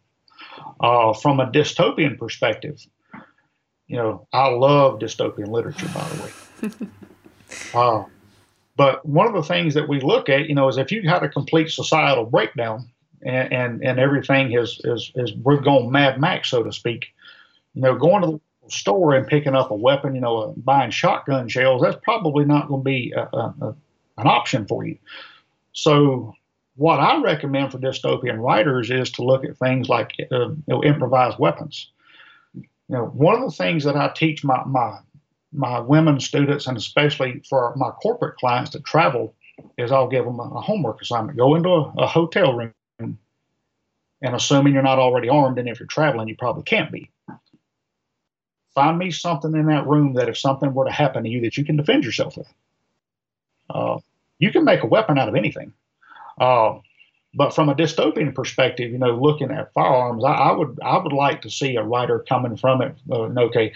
Uh, 0.80 1.14
from 1.14 1.40
a 1.40 1.48
dystopian 1.48 2.18
perspective, 2.18 2.86
you 3.88 3.98
know, 3.98 4.28
I 4.34 4.48
love 4.50 5.00
dystopian 5.00 5.48
literature, 5.48 5.90
by 5.94 6.10
the 6.10 6.24
way. 6.24 6.90
uh, 7.74 8.04
but 8.76 9.06
one 9.06 9.28
of 9.28 9.34
the 9.34 9.44
things 9.44 9.74
that 9.76 9.88
we 9.88 10.00
look 10.00 10.30
at, 10.30 10.50
you 10.50 10.56
know, 10.56 10.68
is 10.68 10.78
if 10.78 10.92
you 10.92 11.08
had 11.08 11.24
a 11.24 11.30
complete 11.30 11.70
societal 11.70 12.26
breakdown 12.26 12.90
and, 13.22 13.54
and, 13.54 13.84
and 13.84 14.00
everything 14.00 14.54
is, 14.54 14.82
is, 14.84 15.12
is, 15.16 15.34
we're 15.36 15.62
going 15.62 15.92
Mad 15.92 16.20
Max, 16.20 16.50
so 16.50 16.64
to 16.64 16.72
speak, 16.72 17.08
you 17.74 17.82
know, 17.82 17.96
going 17.96 18.24
to 18.24 18.42
the 18.64 18.72
store 18.72 19.14
and 19.14 19.28
picking 19.28 19.56
up 19.56 19.72
a 19.72 19.76
weapon, 19.76 20.16
you 20.16 20.22
know, 20.22 20.38
uh, 20.38 20.54
buying 20.58 20.92
shotgun 20.92 21.48
shells, 21.48 21.82
that's 21.82 22.00
probably 22.04 22.46
not 22.46 22.68
going 22.68 22.82
to 22.82 22.86
be 22.86 23.14
a, 23.16 23.22
a, 23.22 23.56
a, 23.62 23.76
an 24.18 24.28
option 24.28 24.66
for 24.66 24.86
you. 24.86 24.98
So 25.74 26.34
what 26.76 27.00
I 27.00 27.22
recommend 27.22 27.72
for 27.72 27.78
dystopian 27.78 28.40
writers 28.40 28.90
is 28.90 29.12
to 29.12 29.24
look 29.24 29.46
at 29.46 29.58
things 29.58 29.90
like 29.90 30.14
uh, 30.32 30.50
you 30.50 30.64
know, 30.68 30.84
improvised 30.84 31.38
weapons. 31.40 31.92
You 32.56 32.66
know, 32.90 33.06
one 33.06 33.36
of 33.36 33.50
the 33.50 33.56
things 33.56 33.84
that 33.84 33.96
I 33.96 34.12
teach 34.16 34.44
my, 34.44 34.64
my 34.66 35.00
my 35.52 35.80
women 35.80 36.20
students 36.20 36.66
and 36.66 36.76
especially 36.76 37.42
for 37.48 37.74
my 37.76 37.92
corporate 37.92 38.38
clients 38.38 38.72
that 38.72 38.84
travel 38.84 39.36
is 39.78 39.92
I'll 39.92 40.08
give 40.08 40.26
them 40.26 40.40
a 40.40 40.62
homework 40.62 41.00
assignment. 41.00 41.38
Go 41.38 41.54
into 41.54 41.70
a, 41.70 41.94
a 42.00 42.08
hotel 42.08 42.54
room 42.54 42.74
and 43.00 44.36
assuming 44.36 44.74
you're 44.74 44.82
not 44.82 45.00
already 45.00 45.30
armed, 45.30 45.60
and 45.60 45.68
if 45.68 45.80
you're 45.80 45.88
traveling, 45.88 46.28
you 46.28 46.36
probably 46.36 46.64
can't 46.64 46.92
be. 46.92 47.12
Find 48.74 48.98
me 48.98 49.12
something 49.12 49.54
in 49.54 49.68
that 49.68 49.86
room 49.86 50.14
that 50.14 50.30
if 50.30 50.38
something 50.38 50.74
were 50.74 50.86
to 50.86 50.92
happen 50.92 51.24
to 51.24 51.30
you, 51.30 51.42
that 51.42 51.58
you 51.58 51.66
can 51.66 51.76
defend 51.76 52.04
yourself 52.06 52.38
with. 52.38 52.52
Uh, 53.70 54.00
you 54.40 54.52
can 54.52 54.64
make 54.64 54.82
a 54.82 54.88
weapon 54.88 55.20
out 55.20 55.30
of 55.30 55.36
anything. 55.36 55.74
Uh, 56.40 56.80
but 57.36 57.56
from 57.56 57.70
a 57.70 57.76
dystopian 57.76 58.34
perspective, 58.34 58.92
you 58.92 58.98
know, 58.98 59.16
looking 59.16 59.52
at 59.52 59.74
firearms, 59.74 60.24
I, 60.24 60.34
I, 60.34 60.52
would 60.52 60.80
I 60.84 60.98
would 60.98 61.14
like 61.14 61.42
to 61.42 61.50
see 61.50 61.76
a 61.76 61.84
writer 61.84 62.24
coming 62.30 62.58
from 62.58 62.82
it. 62.82 62.96
Uh, 63.12 63.30
okay, 63.46 63.74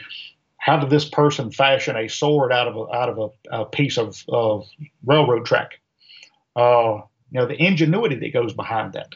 how 0.57 0.77
did 0.77 0.89
this 0.89 1.07
person 1.07 1.51
fashion 1.51 1.95
a 1.95 2.07
sword 2.07 2.51
out 2.51 2.67
of 2.67 2.75
a, 2.75 2.95
out 2.95 3.09
of 3.09 3.17
a, 3.17 3.61
a 3.61 3.65
piece 3.65 3.97
of, 3.97 4.23
of 4.29 4.67
railroad 5.05 5.45
track? 5.45 5.79
Uh, 6.55 7.01
you 7.31 7.39
know, 7.39 7.45
the 7.45 7.61
ingenuity 7.61 8.15
that 8.15 8.33
goes 8.33 8.53
behind 8.53 8.93
that. 8.93 9.15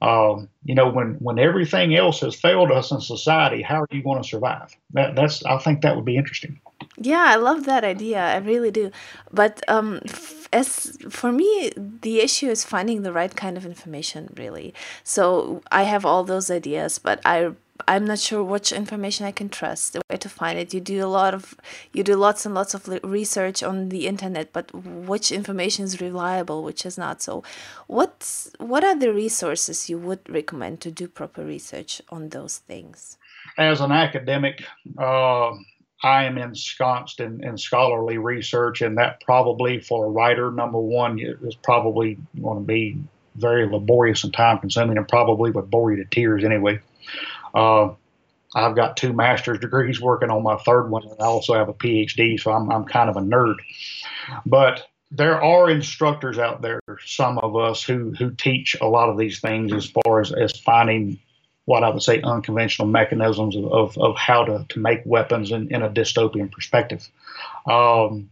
Um, 0.00 0.48
you 0.64 0.74
know, 0.74 0.88
when 0.88 1.14
when 1.14 1.38
everything 1.38 1.94
else 1.96 2.20
has 2.20 2.36
failed 2.36 2.70
us 2.70 2.92
in 2.92 3.00
society, 3.00 3.62
how 3.62 3.82
are 3.82 3.88
you 3.90 4.02
going 4.02 4.22
to 4.22 4.28
survive? 4.28 4.74
That, 4.92 5.16
that's 5.16 5.44
I 5.44 5.58
think 5.58 5.82
that 5.82 5.96
would 5.96 6.04
be 6.04 6.16
interesting. 6.16 6.60
Yeah, 7.00 7.24
I 7.28 7.36
love 7.36 7.64
that 7.66 7.84
idea. 7.84 8.18
I 8.18 8.38
really 8.38 8.70
do. 8.70 8.90
But 9.32 9.62
um, 9.68 10.00
f- 10.04 10.48
as 10.52 10.96
for 11.08 11.30
me, 11.30 11.70
the 11.76 12.20
issue 12.20 12.48
is 12.48 12.64
finding 12.64 13.02
the 13.02 13.12
right 13.12 13.34
kind 13.34 13.56
of 13.56 13.64
information, 13.64 14.32
really. 14.36 14.74
So 15.04 15.62
I 15.70 15.84
have 15.84 16.04
all 16.04 16.24
those 16.24 16.50
ideas, 16.50 16.98
but 16.98 17.20
I 17.24 17.52
I'm 17.86 18.04
not 18.04 18.18
sure 18.18 18.42
which 18.42 18.72
information 18.72 19.24
I 19.24 19.30
can 19.30 19.48
trust, 19.48 19.96
where 20.08 20.18
to 20.18 20.28
find 20.28 20.58
it. 20.58 20.74
You 20.74 20.80
do 20.80 21.04
a 21.04 21.06
lot 21.06 21.34
of 21.34 21.54
you 21.92 22.02
do 22.02 22.16
lots 22.16 22.44
and 22.44 22.54
lots 22.54 22.74
of 22.74 22.88
research 23.04 23.62
on 23.62 23.90
the 23.90 24.08
internet, 24.08 24.52
but 24.52 24.72
which 24.74 25.30
information 25.30 25.84
is 25.84 26.00
reliable, 26.00 26.64
which 26.64 26.84
is 26.84 26.98
not. 26.98 27.22
So, 27.22 27.44
what's 27.86 28.50
what 28.58 28.82
are 28.82 28.98
the 28.98 29.12
resources 29.12 29.88
you 29.88 29.98
would 29.98 30.28
recommend 30.28 30.80
to 30.80 30.90
do 30.90 31.06
proper 31.06 31.44
research 31.44 32.02
on 32.08 32.30
those 32.30 32.58
things? 32.58 33.16
As 33.56 33.80
an 33.80 33.92
academic. 33.92 34.64
Uh 34.98 35.52
I 36.02 36.24
am 36.24 36.38
ensconced 36.38 37.20
in, 37.20 37.42
in 37.44 37.58
scholarly 37.58 38.18
research, 38.18 38.82
and 38.82 38.98
that 38.98 39.20
probably 39.20 39.80
for 39.80 40.06
a 40.06 40.10
writer, 40.10 40.50
number 40.50 40.78
one, 40.78 41.18
is 41.18 41.56
probably 41.56 42.18
going 42.40 42.58
to 42.58 42.64
be 42.64 42.98
very 43.34 43.68
laborious 43.68 44.24
and 44.24 44.32
time 44.32 44.58
consuming 44.58 44.96
and 44.96 45.08
probably 45.08 45.50
would 45.50 45.70
bore 45.70 45.92
you 45.92 46.02
to 46.02 46.04
tears 46.04 46.44
anyway. 46.44 46.80
Uh, 47.54 47.90
I've 48.54 48.76
got 48.76 48.96
two 48.96 49.12
master's 49.12 49.58
degrees 49.58 50.00
working 50.00 50.30
on 50.30 50.42
my 50.42 50.56
third 50.58 50.88
one, 50.88 51.02
and 51.02 51.20
I 51.20 51.24
also 51.24 51.54
have 51.54 51.68
a 51.68 51.74
PhD, 51.74 52.40
so 52.40 52.52
I'm, 52.52 52.70
I'm 52.70 52.84
kind 52.84 53.10
of 53.10 53.16
a 53.16 53.20
nerd. 53.20 53.56
But 54.46 54.86
there 55.10 55.42
are 55.42 55.70
instructors 55.70 56.38
out 56.38 56.62
there, 56.62 56.80
some 57.04 57.38
of 57.38 57.56
us, 57.56 57.82
who, 57.82 58.12
who 58.12 58.30
teach 58.30 58.76
a 58.80 58.86
lot 58.86 59.08
of 59.08 59.18
these 59.18 59.40
things 59.40 59.72
as 59.72 59.86
far 59.86 60.20
as, 60.20 60.32
as 60.32 60.58
finding 60.58 61.18
what 61.68 61.84
I 61.84 61.90
would 61.90 62.02
say 62.02 62.22
unconventional 62.22 62.88
mechanisms 62.88 63.54
of, 63.54 63.66
of, 63.66 63.98
of 63.98 64.16
how 64.16 64.42
to, 64.42 64.64
to 64.70 64.80
make 64.80 65.02
weapons 65.04 65.50
in, 65.50 65.68
in 65.70 65.82
a 65.82 65.90
dystopian 65.90 66.50
perspective. 66.50 67.06
Um, 67.66 68.30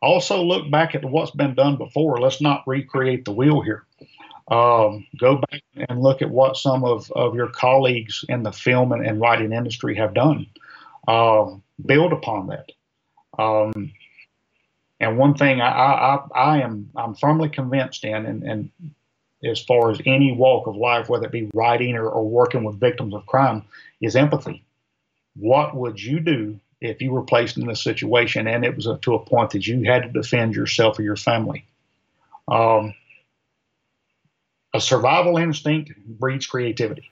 also, 0.00 0.42
look 0.42 0.68
back 0.68 0.96
at 0.96 1.04
what's 1.04 1.30
been 1.30 1.54
done 1.54 1.76
before. 1.76 2.20
Let's 2.20 2.40
not 2.40 2.64
recreate 2.66 3.24
the 3.24 3.30
wheel 3.30 3.60
here. 3.60 3.84
Um, 4.50 5.06
go 5.16 5.36
back 5.36 5.62
and 5.88 6.02
look 6.02 6.22
at 6.22 6.28
what 6.28 6.56
some 6.56 6.82
of, 6.82 7.08
of 7.12 7.36
your 7.36 7.50
colleagues 7.50 8.24
in 8.28 8.42
the 8.42 8.50
film 8.50 8.90
and, 8.90 9.06
and 9.06 9.20
writing 9.20 9.52
industry 9.52 9.94
have 9.94 10.12
done. 10.12 10.48
Uh, 11.06 11.54
build 11.86 12.12
upon 12.12 12.48
that. 12.48 12.72
Um, 13.38 13.92
and 14.98 15.18
one 15.18 15.34
thing 15.34 15.60
I, 15.60 15.68
I, 15.68 16.18
I, 16.34 16.62
am 16.62 16.90
I'm 16.96 17.14
firmly 17.14 17.48
convinced 17.48 18.02
in, 18.02 18.26
and, 18.26 18.42
and 18.42 18.70
as 19.44 19.60
far 19.62 19.90
as 19.90 20.00
any 20.06 20.32
walk 20.32 20.66
of 20.66 20.76
life, 20.76 21.08
whether 21.08 21.26
it 21.26 21.32
be 21.32 21.50
writing 21.54 21.96
or, 21.96 22.08
or 22.08 22.28
working 22.28 22.64
with 22.64 22.78
victims 22.80 23.14
of 23.14 23.26
crime, 23.26 23.64
is 24.00 24.16
empathy. 24.16 24.64
What 25.36 25.74
would 25.74 26.02
you 26.02 26.20
do 26.20 26.60
if 26.80 27.00
you 27.00 27.12
were 27.12 27.22
placed 27.22 27.56
in 27.56 27.66
this 27.66 27.82
situation 27.82 28.46
and 28.46 28.64
it 28.64 28.76
was 28.76 28.86
a, 28.86 28.98
to 28.98 29.14
a 29.14 29.24
point 29.24 29.50
that 29.50 29.66
you 29.66 29.82
had 29.84 30.02
to 30.02 30.08
defend 30.08 30.54
yourself 30.54 30.98
or 30.98 31.02
your 31.02 31.16
family? 31.16 31.64
Um, 32.48 32.94
a 34.74 34.80
survival 34.80 35.36
instinct 35.36 35.92
breeds 36.06 36.46
creativity. 36.46 37.10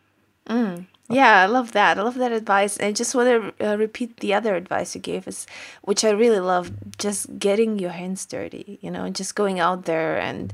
Mm. 0.48 0.86
Yeah, 1.08 1.42
I 1.42 1.46
love 1.46 1.72
that. 1.72 1.98
I 1.98 2.02
love 2.02 2.14
that 2.14 2.30
advice. 2.30 2.76
And 2.76 2.86
I 2.86 2.92
just 2.92 3.16
want 3.16 3.56
to 3.58 3.72
uh, 3.72 3.76
repeat 3.76 4.18
the 4.18 4.32
other 4.32 4.54
advice 4.54 4.94
you 4.94 5.00
gave 5.00 5.26
us, 5.26 5.44
which 5.82 6.04
I 6.04 6.10
really 6.10 6.38
love 6.38 6.70
just 6.98 7.38
getting 7.38 7.80
your 7.80 7.90
hands 7.90 8.24
dirty, 8.24 8.78
you 8.80 8.92
know, 8.92 9.10
just 9.10 9.34
going 9.34 9.58
out 9.58 9.86
there 9.86 10.18
and 10.18 10.52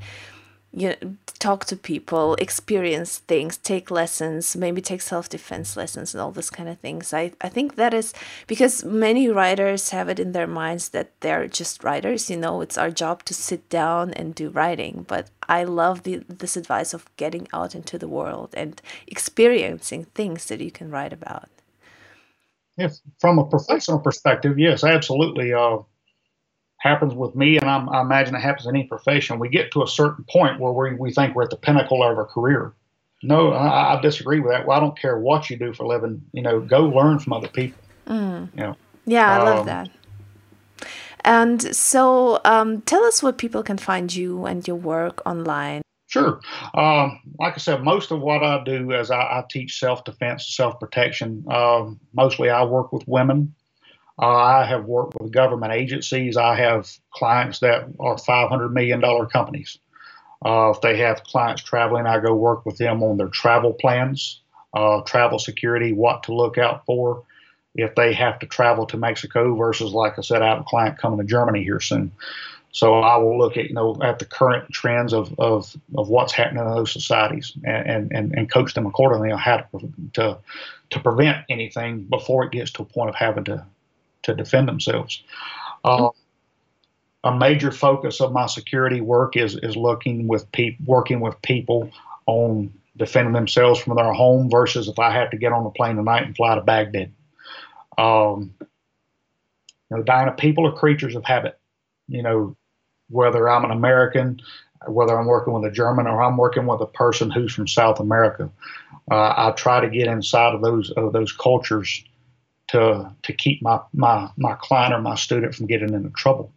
you 0.76 0.90
know, 0.90 1.16
talk 1.38 1.64
to 1.64 1.74
people, 1.74 2.34
experience 2.34 3.18
things, 3.18 3.56
take 3.56 3.90
lessons, 3.90 4.54
maybe 4.54 4.82
take 4.82 5.00
self 5.00 5.26
defense 5.26 5.74
lessons 5.74 6.12
and 6.12 6.20
all 6.20 6.32
this 6.32 6.50
kind 6.50 6.68
of 6.68 6.78
things. 6.78 7.14
I, 7.14 7.32
I 7.40 7.48
think 7.48 7.76
that 7.76 7.94
is 7.94 8.12
because 8.46 8.84
many 8.84 9.30
writers 9.30 9.88
have 9.88 10.10
it 10.10 10.20
in 10.20 10.32
their 10.32 10.46
minds 10.46 10.90
that 10.90 11.18
they're 11.20 11.48
just 11.48 11.82
writers, 11.82 12.28
you 12.28 12.36
know, 12.36 12.60
it's 12.60 12.76
our 12.76 12.90
job 12.90 13.24
to 13.24 13.32
sit 13.32 13.66
down 13.70 14.12
and 14.12 14.34
do 14.34 14.50
writing. 14.50 15.06
But 15.08 15.30
I 15.48 15.64
love 15.64 16.02
the, 16.02 16.16
this 16.28 16.58
advice 16.58 16.92
of 16.92 17.08
getting 17.16 17.48
out 17.54 17.74
into 17.74 17.96
the 17.96 18.08
world 18.08 18.50
and 18.54 18.80
experiencing 19.06 20.04
things 20.14 20.44
that 20.46 20.60
you 20.60 20.70
can 20.70 20.90
write 20.90 21.14
about. 21.14 21.48
Yes, 22.76 23.00
from 23.18 23.38
a 23.38 23.46
professional 23.46 23.98
perspective, 24.00 24.58
yes, 24.58 24.84
absolutely. 24.84 25.54
Uh, 25.54 25.78
happens 26.78 27.14
with 27.14 27.34
me, 27.34 27.58
and 27.58 27.68
I'm, 27.68 27.88
i 27.88 28.00
imagine 28.00 28.34
it 28.34 28.40
happens 28.40 28.66
in 28.66 28.76
any 28.76 28.84
profession. 28.84 29.38
We 29.38 29.48
get 29.48 29.72
to 29.72 29.82
a 29.82 29.88
certain 29.88 30.24
point 30.28 30.60
where 30.60 30.72
we, 30.72 30.94
we 30.94 31.12
think 31.12 31.34
we're 31.34 31.44
at 31.44 31.50
the 31.50 31.56
pinnacle 31.56 32.02
of 32.02 32.16
our 32.16 32.26
career. 32.26 32.74
No, 33.22 33.52
I, 33.52 33.96
I 33.96 34.00
disagree 34.00 34.40
with 34.40 34.52
that. 34.52 34.66
Well, 34.66 34.76
I 34.76 34.80
don't 34.80 34.98
care 34.98 35.18
what 35.18 35.48
you 35.48 35.56
do 35.56 35.72
for 35.72 35.84
a 35.84 35.88
living. 35.88 36.22
You 36.32 36.42
know, 36.42 36.60
go 36.60 36.82
learn 36.84 37.18
from 37.18 37.32
other 37.32 37.48
people. 37.48 37.82
Mm. 38.06 38.50
You 38.54 38.60
know? 38.60 38.76
Yeah, 39.06 39.30
I 39.30 39.38
um, 39.38 39.44
love 39.44 39.66
that. 39.66 39.90
And 41.24 41.74
so, 41.74 42.40
um, 42.44 42.82
tell 42.82 43.02
us 43.04 43.22
where 43.22 43.32
people 43.32 43.62
can 43.62 43.78
find 43.78 44.14
you 44.14 44.46
and 44.46 44.66
your 44.66 44.76
work 44.76 45.22
online. 45.26 45.82
Sure. 46.08 46.40
Um, 46.74 47.18
like 47.40 47.54
I 47.54 47.56
said, 47.56 47.82
most 47.82 48.12
of 48.12 48.20
what 48.20 48.44
I 48.44 48.62
do 48.62 48.92
is 48.92 49.10
I, 49.10 49.18
I 49.18 49.44
teach 49.50 49.78
self 49.80 50.04
defense, 50.04 50.54
self 50.54 50.78
protection. 50.78 51.44
Um, 51.50 51.98
mostly, 52.14 52.48
I 52.48 52.64
work 52.64 52.92
with 52.92 53.02
women 53.08 53.54
uh, 54.20 54.26
I 54.26 54.64
have 54.64 54.84
worked 54.84 55.20
with 55.20 55.32
government 55.32 55.72
agencies. 55.72 56.36
I 56.36 56.54
have 56.56 56.90
clients 57.10 57.58
that 57.60 57.84
are 58.00 58.16
$500 58.16 58.72
million 58.72 59.00
companies. 59.28 59.78
Uh, 60.44 60.72
if 60.74 60.80
they 60.80 60.98
have 60.98 61.24
clients 61.24 61.62
traveling, 61.62 62.06
I 62.06 62.20
go 62.20 62.34
work 62.34 62.64
with 62.64 62.78
them 62.78 63.02
on 63.02 63.16
their 63.16 63.28
travel 63.28 63.72
plans, 63.72 64.40
uh, 64.74 65.00
travel 65.02 65.38
security, 65.38 65.92
what 65.92 66.24
to 66.24 66.34
look 66.34 66.58
out 66.58 66.86
for 66.86 67.24
if 67.74 67.94
they 67.94 68.14
have 68.14 68.38
to 68.38 68.46
travel 68.46 68.86
to 68.86 68.96
Mexico 68.96 69.54
versus, 69.54 69.92
like 69.92 70.18
I 70.18 70.22
said, 70.22 70.42
I 70.42 70.48
have 70.48 70.60
a 70.60 70.64
client 70.64 70.98
coming 70.98 71.18
to 71.18 71.24
Germany 71.24 71.62
here 71.62 71.80
soon. 71.80 72.12
So 72.72 73.00
I 73.00 73.16
will 73.16 73.38
look 73.38 73.56
at 73.56 73.68
you 73.68 73.74
know 73.74 73.98
at 74.02 74.18
the 74.18 74.26
current 74.26 74.70
trends 74.70 75.14
of 75.14 75.38
of, 75.38 75.74
of 75.96 76.08
what's 76.10 76.32
happening 76.32 76.62
in 76.62 76.74
those 76.74 76.92
societies 76.92 77.52
and, 77.64 78.12
and, 78.12 78.34
and 78.34 78.50
coach 78.50 78.74
them 78.74 78.84
accordingly 78.84 79.30
on 79.30 79.38
how 79.38 79.58
to, 79.58 79.92
to 80.14 80.38
to 80.90 81.00
prevent 81.00 81.46
anything 81.48 82.02
before 82.02 82.44
it 82.44 82.52
gets 82.52 82.70
to 82.72 82.82
a 82.82 82.84
point 82.84 83.08
of 83.08 83.14
having 83.14 83.44
to 83.44 83.64
to 84.26 84.34
defend 84.34 84.68
themselves. 84.68 85.22
Uh, 85.84 86.10
a 87.24 87.36
major 87.36 87.72
focus 87.72 88.20
of 88.20 88.32
my 88.32 88.46
security 88.46 89.00
work 89.00 89.36
is 89.36 89.56
is 89.56 89.76
looking 89.76 90.28
with 90.28 90.50
pe- 90.52 90.76
working 90.84 91.20
with 91.20 91.40
people 91.42 91.90
on 92.26 92.72
defending 92.96 93.34
themselves 93.34 93.80
from 93.80 93.96
their 93.96 94.12
home 94.12 94.50
versus 94.50 94.88
if 94.88 94.98
I 94.98 95.10
have 95.10 95.30
to 95.30 95.36
get 95.36 95.52
on 95.52 95.66
a 95.66 95.70
plane 95.70 95.96
tonight 95.96 96.24
and 96.24 96.36
fly 96.36 96.54
to 96.54 96.60
Baghdad. 96.60 97.12
Um, 97.98 98.54
you 99.90 99.96
know, 99.96 100.02
Diana, 100.02 100.32
people 100.32 100.66
are 100.66 100.72
creatures 100.72 101.14
of 101.14 101.24
habit. 101.24 101.58
You 102.08 102.22
know, 102.22 102.56
whether 103.08 103.48
I'm 103.48 103.64
an 103.64 103.70
American, 103.70 104.40
whether 104.86 105.18
I'm 105.18 105.26
working 105.26 105.52
with 105.52 105.64
a 105.64 105.74
German 105.74 106.06
or 106.06 106.22
I'm 106.22 106.36
working 106.36 106.66
with 106.66 106.80
a 106.80 106.86
person 106.86 107.30
who's 107.30 107.54
from 107.54 107.68
South 107.68 108.00
America, 108.00 108.50
uh, 109.10 109.34
I 109.36 109.52
try 109.56 109.80
to 109.80 109.88
get 109.88 110.08
inside 110.08 110.54
of 110.54 110.62
those 110.62 110.90
of 110.92 111.12
those 111.12 111.32
cultures 111.32 112.04
to 112.68 113.12
to 113.22 113.32
keep 113.32 113.62
my 113.62 113.80
my 113.92 114.28
my 114.36 114.54
client 114.54 114.94
or 114.94 115.00
my 115.00 115.14
student 115.14 115.54
from 115.54 115.66
getting 115.66 115.94
into 115.94 116.10
trouble. 116.10 116.52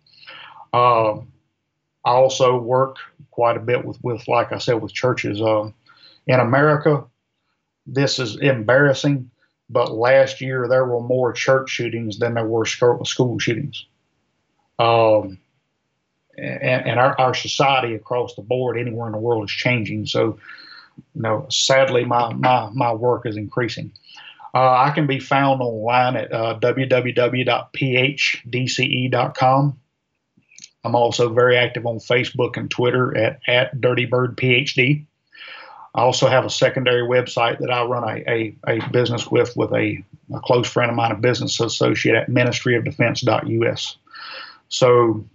Uh, 0.73 1.17
I 2.05 2.11
also 2.11 2.57
work 2.57 2.97
quite 3.31 3.57
a 3.57 3.61
bit 3.61 3.85
with 3.85 3.97
with 4.03 4.27
like 4.27 4.51
I 4.51 4.57
said 4.57 4.81
with 4.81 4.93
churches. 4.93 5.41
Uh, 5.41 5.71
in 6.27 6.39
America, 6.39 7.05
this 7.85 8.19
is 8.19 8.37
embarrassing, 8.37 9.31
but 9.69 9.91
last 9.91 10.41
year 10.41 10.67
there 10.67 10.85
were 10.85 11.01
more 11.01 11.33
church 11.33 11.69
shootings 11.69 12.19
than 12.19 12.35
there 12.35 12.45
were 12.45 12.65
school 12.65 13.39
shootings. 13.39 13.85
Um, 14.77 15.39
and, 16.37 16.87
and 16.87 16.99
our, 16.99 17.19
our 17.19 17.33
society 17.33 17.95
across 17.95 18.35
the 18.35 18.41
board, 18.41 18.77
anywhere 18.77 19.07
in 19.07 19.13
the 19.13 19.19
world, 19.19 19.43
is 19.49 19.51
changing. 19.51 20.05
So, 20.05 20.39
you 21.15 21.21
know, 21.21 21.45
sadly, 21.49 22.05
my 22.05 22.33
my 22.33 22.69
my 22.73 22.93
work 22.93 23.25
is 23.25 23.37
increasing. 23.37 23.91
Uh, 24.53 24.71
I 24.71 24.91
can 24.91 25.07
be 25.07 25.19
found 25.19 25.61
online 25.61 26.15
at 26.15 26.31
uh, 26.33 26.59
www.phdce.com. 26.59 26.99
I'm 30.83 30.95
also 30.95 31.33
very 31.33 31.57
active 31.57 31.85
on 31.85 31.99
Facebook 31.99 32.57
and 32.57 32.71
Twitter 32.71 33.15
at, 33.15 33.39
at 33.47 33.75
DirtyBirdPhD. 33.75 35.05
I 35.93 36.01
also 36.01 36.27
have 36.27 36.45
a 36.45 36.49
secondary 36.49 37.01
website 37.01 37.59
that 37.59 37.71
I 37.71 37.83
run 37.83 38.03
a, 38.03 38.23
a, 38.31 38.55
a 38.67 38.89
business 38.89 39.29
with 39.29 39.55
with 39.57 39.73
a, 39.73 40.03
a, 40.33 40.39
close 40.39 40.67
friend 40.67 40.89
of 40.89 40.95
mine, 40.95 41.11
a 41.11 41.15
business 41.15 41.59
associate 41.59 42.15
at 42.15 42.29
ministryofdefense.us. 42.29 43.97
So 44.69 45.25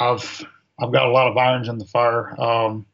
I've 0.00 0.44
I've 0.80 0.92
got 0.92 1.06
a 1.06 1.10
lot 1.12 1.28
of 1.30 1.36
irons 1.36 1.68
in 1.68 1.78
the 1.78 1.84
fire. 1.84 2.40
Um, 2.40 2.86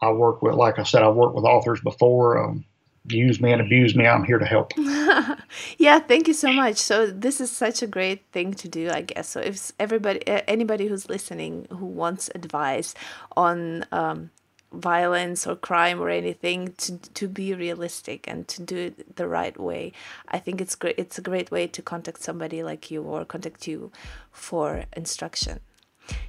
I 0.00 0.10
work 0.10 0.42
with, 0.42 0.54
like 0.54 0.78
I 0.78 0.82
said, 0.82 1.02
I've 1.02 1.14
worked 1.14 1.34
with 1.34 1.44
authors 1.44 1.80
before. 1.80 2.44
Um, 2.44 2.64
use 3.08 3.40
me 3.40 3.52
and 3.52 3.60
abuse 3.60 3.94
me, 3.94 4.06
I'm 4.06 4.24
here 4.24 4.38
to 4.38 4.46
help. 4.46 4.72
yeah, 5.78 5.98
thank 5.98 6.28
you 6.28 6.34
so 6.34 6.52
much. 6.52 6.76
So 6.76 7.06
this 7.06 7.40
is 7.40 7.50
such 7.50 7.82
a 7.82 7.86
great 7.86 8.24
thing 8.32 8.54
to 8.54 8.68
do, 8.68 8.90
I 8.90 9.02
guess. 9.02 9.28
So 9.28 9.40
if 9.40 9.72
everybody, 9.78 10.22
anybody 10.26 10.86
who's 10.86 11.08
listening 11.08 11.66
who 11.70 11.86
wants 11.86 12.30
advice 12.34 12.94
on 13.36 13.84
um, 13.92 14.30
violence 14.72 15.46
or 15.46 15.56
crime 15.56 16.00
or 16.00 16.10
anything 16.10 16.72
to 16.76 16.98
to 16.98 17.28
be 17.28 17.54
realistic 17.54 18.26
and 18.28 18.46
to 18.48 18.62
do 18.62 18.76
it 18.76 19.16
the 19.16 19.26
right 19.26 19.58
way 19.58 19.92
i 20.28 20.38
think 20.38 20.60
it's 20.60 20.74
great 20.74 20.94
it's 20.98 21.18
a 21.18 21.22
great 21.22 21.50
way 21.50 21.66
to 21.66 21.80
contact 21.80 22.20
somebody 22.20 22.62
like 22.62 22.90
you 22.90 23.02
or 23.02 23.24
contact 23.24 23.66
you 23.66 23.90
for 24.32 24.84
instruction 24.96 25.60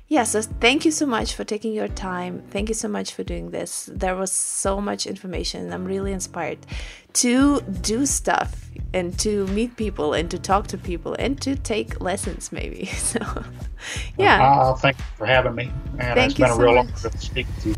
yeah 0.07 0.23
so 0.23 0.41
thank 0.41 0.85
you 0.85 0.91
so 0.91 1.05
much 1.05 1.33
for 1.33 1.43
taking 1.43 1.73
your 1.73 1.87
time. 1.87 2.43
Thank 2.49 2.69
you 2.69 2.75
so 2.75 2.87
much 2.87 3.13
for 3.13 3.23
doing 3.23 3.51
this. 3.51 3.89
There 3.91 4.15
was 4.15 4.31
so 4.31 4.81
much 4.81 5.05
information 5.05 5.73
i'm 5.73 5.85
really 5.85 6.11
inspired 6.11 6.59
to 7.13 7.61
do 7.61 8.05
stuff 8.05 8.69
and 8.93 9.17
to 9.19 9.47
meet 9.47 9.75
people 9.75 10.13
and 10.13 10.29
to 10.31 10.37
talk 10.37 10.67
to 10.67 10.77
people 10.77 11.15
and 11.17 11.41
to 11.41 11.55
take 11.55 11.99
lessons 12.01 12.51
maybe. 12.51 12.85
So 12.97 13.19
yeah. 14.17 14.41
Uh, 14.43 14.73
thank 14.75 14.97
you 14.97 15.05
for 15.17 15.25
having 15.25 15.55
me 15.55 15.71
and 15.99 16.15
thank 16.15 16.31
it's 16.31 16.39
been 16.39 16.49
a 16.49 16.53
so 16.53 16.59
real 16.59 16.77
honor 16.79 16.91
to 16.91 17.17
speak 17.17 17.47
to 17.61 17.69
you 17.69 17.75